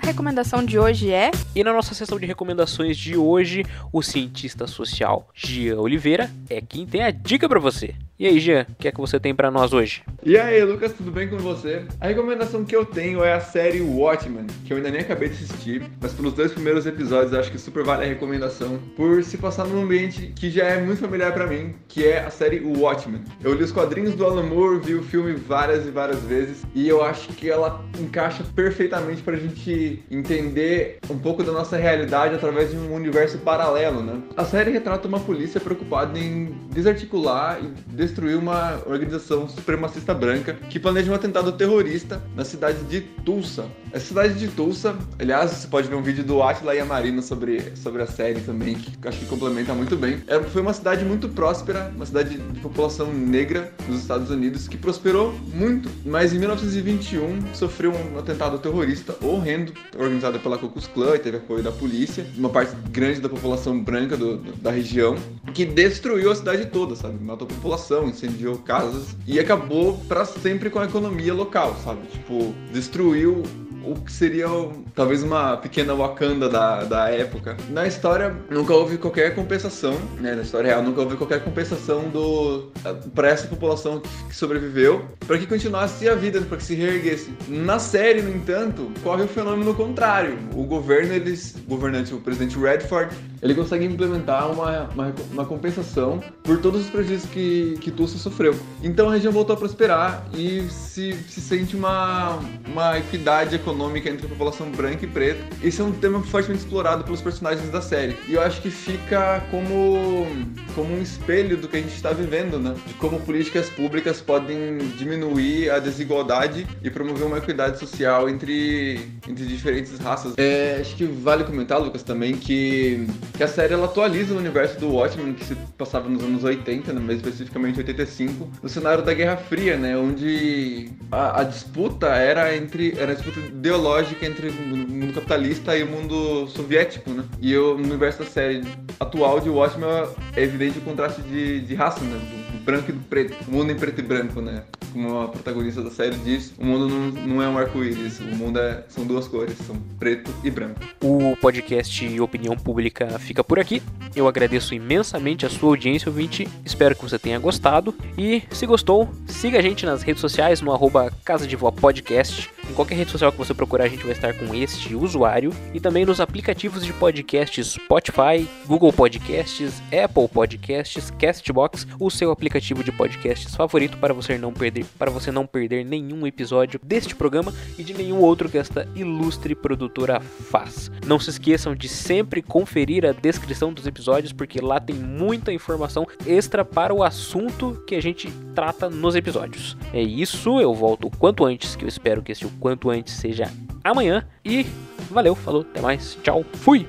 A 0.09 0.11
recomendação 0.11 0.65
de 0.65 0.79
hoje 0.79 1.11
é. 1.11 1.29
E 1.55 1.63
na 1.63 1.71
nossa 1.71 1.93
sessão 1.93 2.19
de 2.19 2.25
recomendações 2.25 2.97
de 2.97 3.15
hoje, 3.15 3.63
o 3.93 4.01
cientista 4.01 4.65
social 4.65 5.29
Gia 5.35 5.79
Oliveira 5.79 6.31
é 6.49 6.59
quem 6.59 6.83
tem 6.87 7.03
a 7.03 7.11
dica 7.11 7.47
para 7.47 7.59
você. 7.59 7.93
E 8.17 8.25
aí, 8.25 8.37
Jean, 8.37 8.65
o 8.67 8.75
que 8.75 8.85
é 8.89 8.91
que 8.91 8.99
você 8.99 9.17
tem 9.17 9.33
para 9.33 9.49
nós 9.49 9.71
hoje? 9.71 10.03
E 10.25 10.37
aí, 10.37 10.61
Lucas, 10.65 10.91
tudo 10.91 11.09
bem 11.09 11.29
com 11.29 11.37
você? 11.37 11.85
A 12.01 12.07
recomendação 12.07 12.65
que 12.65 12.75
eu 12.75 12.85
tenho 12.85 13.23
é 13.23 13.31
a 13.31 13.39
série 13.39 13.79
Watchmen, 13.79 14.45
que 14.65 14.73
eu 14.73 14.77
ainda 14.77 14.91
nem 14.91 14.99
acabei 14.99 15.29
de 15.29 15.35
assistir, 15.35 15.83
mas 16.01 16.11
pelos 16.11 16.33
dois 16.33 16.51
primeiros 16.51 16.85
episódios 16.85 17.33
acho 17.33 17.49
que 17.49 17.57
super 17.57 17.81
vale 17.85 18.03
a 18.03 18.07
recomendação, 18.09 18.77
por 18.97 19.23
se 19.23 19.37
passar 19.37 19.65
num 19.65 19.83
ambiente 19.83 20.33
que 20.35 20.49
já 20.49 20.65
é 20.65 20.81
muito 20.81 20.99
familiar 20.99 21.33
para 21.33 21.47
mim, 21.47 21.75
que 21.87 22.05
é 22.05 22.19
a 22.19 22.29
série 22.29 22.59
Watchmen. 22.59 23.23
Eu 23.41 23.53
li 23.53 23.63
os 23.63 23.71
quadrinhos 23.71 24.13
do 24.15 24.25
Alan 24.25 24.43
Moore, 24.43 24.81
vi 24.81 24.95
o 24.95 25.03
filme 25.03 25.35
várias 25.35 25.85
e 25.85 25.89
várias 25.89 26.21
vezes, 26.23 26.65
e 26.75 26.89
eu 26.89 27.01
acho 27.01 27.29
que 27.29 27.49
ela 27.49 27.81
encaixa 27.97 28.43
perfeitamente 28.53 29.21
pra 29.21 29.37
gente 29.37 29.98
entender 30.09 30.99
um 31.09 31.17
pouco 31.17 31.43
da 31.43 31.51
nossa 31.51 31.77
realidade 31.77 32.35
através 32.35 32.71
de 32.71 32.77
um 32.77 32.93
universo 32.93 33.37
paralelo, 33.39 34.01
né? 34.01 34.21
A 34.35 34.45
série 34.45 34.71
retrata 34.71 35.07
uma 35.07 35.19
polícia 35.19 35.59
preocupada 35.59 36.17
em 36.17 36.55
desarticular 36.69 37.59
e 37.61 37.67
destruir 37.93 38.37
uma 38.37 38.81
organização 38.85 39.47
supremacista 39.47 40.13
branca 40.13 40.53
que 40.69 40.79
planeja 40.79 41.11
um 41.11 41.15
atentado 41.15 41.51
terrorista 41.51 42.21
na 42.35 42.45
cidade 42.45 42.83
de 42.83 43.01
Tulsa. 43.01 43.65
A 43.93 43.99
cidade 43.99 44.35
de 44.35 44.47
Tulsa, 44.47 44.95
aliás, 45.17 45.51
você 45.51 45.67
pode 45.67 45.87
ver 45.87 45.95
um 45.95 46.03
vídeo 46.03 46.23
do 46.23 46.41
Atila 46.43 46.75
e 46.75 46.79
a 46.79 46.85
Marina 46.85 47.21
sobre, 47.21 47.75
sobre 47.75 48.01
a 48.01 48.07
série 48.07 48.41
também, 48.41 48.75
que 48.75 49.07
acho 49.07 49.19
que 49.19 49.25
complementa 49.25 49.73
muito 49.73 49.95
bem. 49.95 50.21
Era, 50.27 50.43
foi 50.43 50.61
uma 50.61 50.73
cidade 50.73 51.03
muito 51.03 51.27
próspera, 51.29 51.91
uma 51.95 52.05
cidade 52.05 52.37
de 52.37 52.59
população 52.59 53.11
negra 53.13 53.71
nos 53.87 54.01
Estados 54.01 54.29
Unidos 54.29 54.67
que 54.67 54.77
prosperou 54.77 55.33
muito, 55.53 55.89
mas 56.05 56.33
em 56.33 56.39
1921 56.39 57.53
sofreu 57.53 57.91
um 57.91 58.19
atentado 58.19 58.57
terrorista 58.59 59.15
horrendo, 59.21 59.73
organizado 59.97 60.39
pela 60.39 60.57
Ku 60.57 60.69
Klan 60.69 61.15
e 61.15 61.19
teve 61.19 61.37
apoio 61.37 61.63
da 61.63 61.71
polícia, 61.71 62.25
uma 62.37 62.49
parte 62.49 62.75
grande 62.91 63.19
da 63.19 63.29
população 63.29 63.79
branca 63.79 64.15
do, 64.15 64.37
da 64.37 64.71
região, 64.71 65.15
que 65.53 65.65
destruiu 65.65 66.31
a 66.31 66.35
cidade 66.35 66.65
toda, 66.67 66.95
sabe? 66.95 67.23
Matou 67.23 67.47
a 67.47 67.53
população 67.53 68.07
incendiou 68.07 68.57
casas 68.57 69.15
e 69.27 69.39
acabou 69.39 69.97
para 70.07 70.25
sempre 70.25 70.69
com 70.69 70.79
a 70.79 70.85
economia 70.85 71.33
local, 71.33 71.75
sabe? 71.83 72.07
Tipo, 72.07 72.53
destruiu 72.71 73.43
o 73.91 73.95
que 73.95 74.11
seria 74.11 74.47
talvez 74.93 75.23
uma 75.23 75.57
pequena 75.57 75.95
Wakanda 75.95 76.47
da, 76.47 76.83
da 76.83 77.09
época. 77.09 77.57
Na 77.69 77.87
história, 77.87 78.35
nunca 78.49 78.73
houve 78.73 78.97
qualquer 78.97 79.33
compensação, 79.33 79.97
né? 80.19 80.35
Na 80.35 80.43
história 80.43 80.67
real, 80.67 80.83
nunca 80.83 81.01
houve 81.01 81.15
qualquer 81.15 81.43
compensação 81.43 82.09
do 82.09 82.71
para 83.15 83.29
essa 83.29 83.47
população 83.47 84.01
que 84.27 84.35
sobreviveu, 84.35 85.05
para 85.25 85.37
que 85.37 85.47
continuasse 85.47 86.07
a 86.07 86.15
vida, 86.15 86.41
para 86.41 86.57
que 86.57 86.63
se 86.63 86.75
reerguesse. 86.75 87.33
Na 87.47 87.79
série, 87.79 88.21
no 88.21 88.29
entanto, 88.29 88.91
corre 89.03 89.23
o 89.23 89.27
fenômeno 89.27 89.73
contrário. 89.73 90.37
O 90.53 90.63
governo, 90.63 91.13
eles, 91.13 91.55
o 91.55 91.69
governante, 91.69 92.13
o 92.13 92.19
presidente 92.19 92.57
Redford, 92.57 93.15
ele 93.41 93.55
consegue 93.55 93.85
implementar 93.85 94.51
uma, 94.51 94.89
uma, 94.93 95.15
uma 95.31 95.45
compensação 95.45 96.21
por 96.43 96.59
todos 96.59 96.81
os 96.81 96.89
prejuízos 96.89 97.29
que, 97.29 97.77
que 97.79 97.89
Tulsa 97.89 98.17
sofreu. 98.17 98.55
Então 98.83 99.09
a 99.09 99.13
região 99.13 99.31
voltou 99.31 99.55
a 99.55 99.57
prosperar 99.57 100.27
e 100.33 100.63
se, 100.69 101.13
se 101.27 101.41
sente 101.41 101.75
uma, 101.75 102.39
uma 102.67 102.97
equidade 102.97 103.55
econômica 103.55 103.78
entre 104.09 104.25
a 104.25 104.29
população 104.29 104.69
branca 104.71 105.05
e 105.05 105.07
preta. 105.07 105.39
Esse 105.63 105.81
é 105.81 105.83
um 105.83 105.91
tema 105.91 106.21
fortemente 106.21 106.63
explorado 106.63 107.03
pelos 107.03 107.21
personagens 107.21 107.69
da 107.69 107.81
série. 107.81 108.17
E 108.27 108.33
eu 108.33 108.41
acho 108.41 108.61
que 108.61 108.69
fica 108.69 109.41
como, 109.49 110.27
como 110.75 110.93
um 110.93 111.01
espelho 111.01 111.57
do 111.57 111.67
que 111.67 111.77
a 111.77 111.79
gente 111.79 111.93
está 111.93 112.11
vivendo, 112.11 112.59
né? 112.59 112.75
De 112.85 112.93
como 112.95 113.19
políticas 113.21 113.69
públicas 113.69 114.21
podem 114.21 114.77
diminuir 114.97 115.69
a 115.69 115.79
desigualdade 115.79 116.67
e 116.83 116.89
promover 116.89 117.25
uma 117.25 117.37
equidade 117.37 117.79
social 117.79 118.29
entre, 118.29 118.99
entre 119.27 119.45
diferentes 119.45 119.97
raças. 119.99 120.33
É, 120.37 120.77
acho 120.81 120.95
que 120.95 121.05
vale 121.05 121.43
comentar, 121.43 121.79
Lucas, 121.79 122.03
também 122.03 122.35
que, 122.35 123.07
que 123.35 123.43
a 123.43 123.47
série 123.47 123.73
ela 123.73 123.85
atualiza 123.85 124.33
o 124.33 124.37
universo 124.37 124.79
do 124.79 124.89
Watchmen, 124.89 125.33
que 125.33 125.45
se 125.45 125.55
passava 125.77 126.09
nos 126.09 126.23
anos 126.23 126.43
80, 126.43 126.91
né? 126.93 126.99
mais 126.99 127.17
especificamente 127.17 127.77
85, 127.79 128.49
no 128.61 128.69
cenário 128.69 129.03
da 129.03 129.13
Guerra 129.13 129.37
Fria, 129.37 129.77
né? 129.77 129.97
Onde 129.97 130.89
a, 131.11 131.41
a 131.41 131.43
disputa 131.43 132.07
era 132.07 132.55
entre 132.55 132.93
era 132.97 133.11
a 133.11 133.15
disputa 133.15 133.39
ideológica 133.59 134.25
entre 134.25 134.49
o 134.49 134.53
mundo 134.53 135.13
capitalista 135.13 135.77
e 135.77 135.83
o 135.83 135.87
mundo 135.87 136.47
soviético, 136.47 137.11
né? 137.11 137.25
E 137.41 137.51
eu, 137.51 137.77
no 137.77 137.83
universo 137.83 138.19
da 138.19 138.25
série 138.25 138.63
atual 138.99 139.39
de 139.39 139.49
Watchmen 139.49 139.89
é 140.35 140.43
evidente 140.43 140.79
o 140.79 140.81
contraste 140.81 141.21
de, 141.21 141.61
de 141.61 141.75
raça, 141.75 141.99
né? 142.03 142.17
Do, 142.17 142.57
do 142.57 142.63
branco 142.63 142.89
e 142.89 142.93
do 142.93 143.01
preto. 143.01 143.35
O 143.47 143.51
mundo 143.51 143.71
em 143.71 143.75
preto 143.75 143.99
e 143.99 144.03
branco, 144.03 144.41
né? 144.41 144.63
Como 144.93 145.19
a 145.19 145.27
protagonista 145.27 145.83
da 145.83 145.91
série 145.91 146.15
diz, 146.17 146.53
o 146.57 146.65
mundo 146.65 146.87
não, 146.87 147.11
não 147.27 147.43
é 147.43 147.47
um 147.47 147.57
arco-íris, 147.57 148.19
o 148.19 148.35
mundo 148.35 148.59
é, 148.59 148.83
são 148.87 149.05
duas 149.05 149.27
cores, 149.27 149.55
são 149.67 149.75
preto 149.99 150.33
e 150.43 150.49
branco. 150.49 150.79
O 151.03 151.35
podcast 151.35 152.19
Opinião 152.19 152.55
Pública 152.55 153.19
fica 153.19 153.43
por 153.43 153.59
aqui. 153.59 153.83
Eu 154.15 154.27
agradeço 154.27 154.73
imensamente 154.73 155.45
a 155.45 155.49
sua 155.49 155.69
audiência, 155.69 156.09
ouvinte. 156.09 156.47
Espero 156.65 156.95
que 156.95 157.01
você 157.01 157.19
tenha 157.19 157.37
gostado. 157.37 157.93
E 158.17 158.41
se 158.51 158.65
gostou, 158.65 159.09
siga 159.27 159.59
a 159.59 159.61
gente 159.61 159.85
nas 159.85 160.01
redes 160.01 160.21
sociais 160.21 160.61
no 160.61 160.73
arroba 160.73 161.11
Casa 161.23 161.45
de 161.45 161.55
Vó 161.55 161.69
Podcast. 161.71 162.49
Em 162.69 162.73
qualquer 162.73 162.95
rede 162.95 163.09
social 163.09 163.31
que 163.31 163.37
você 163.37 163.53
procurar, 163.53 163.85
a 163.85 163.87
gente 163.87 164.03
vai 164.03 164.11
estar 164.11 164.31
com 164.33 164.53
este 164.53 164.93
usuário. 164.93 165.51
E 165.73 165.79
também 165.79 166.05
nos 166.05 166.21
aplicativos 166.21 166.85
de 166.85 166.93
podcasts 166.93 167.69
Spotify, 167.69 168.47
Google 168.67 168.93
Podcasts, 168.93 169.81
Apple 169.85 170.27
Podcasts, 170.27 171.09
Castbox, 171.11 171.87
o 171.99 172.11
seu 172.11 172.29
aplicativo 172.29 172.83
de 172.83 172.91
podcasts 172.91 173.55
favorito 173.55 173.97
para 173.97 174.13
você 174.13 174.37
não 174.37 174.53
perder, 174.53 174.85
para 174.99 175.09
você 175.09 175.31
não 175.31 175.47
perder 175.47 175.83
nenhum 175.83 176.27
episódio 176.27 176.79
deste 176.83 177.15
programa 177.15 177.51
e 177.77 177.83
de 177.83 177.93
nenhum 177.93 178.19
outro 178.19 178.47
que 178.47 178.57
esta 178.57 178.87
ilustre 178.95 179.55
produtora 179.55 180.19
faz. 180.19 180.91
Não 181.05 181.19
se 181.19 181.31
esqueçam 181.31 181.73
de 181.73 181.89
sempre 181.89 182.41
conferir 182.41 183.03
a 183.03 183.11
descrição 183.11 183.73
dos 183.73 183.87
episódios, 183.87 184.31
porque 184.31 184.61
lá 184.61 184.79
tem 184.79 184.95
muita 184.95 185.51
informação 185.51 186.05
extra 186.25 186.63
para 186.63 186.93
o 186.93 187.03
assunto 187.03 187.83
que 187.87 187.95
a 187.95 188.01
gente 188.01 188.31
trata 188.53 188.89
nos 188.89 189.15
episódios. 189.15 189.75
É 189.91 190.01
isso, 190.01 190.59
eu 190.59 190.73
volto 190.73 191.07
o 191.07 191.11
quanto 191.11 191.45
antes, 191.45 191.75
que 191.75 191.83
eu 191.83 191.89
espero 191.89 192.21
que 192.21 192.31
esse 192.31 192.45
o 192.45 192.58
quanto 192.59 192.89
antes 192.89 193.13
seja 193.13 193.51
amanhã. 193.83 194.25
E 194.43 194.65
valeu, 195.09 195.35
falou, 195.35 195.61
até 195.61 195.81
mais, 195.81 196.17
tchau, 196.21 196.43
fui! 196.53 196.87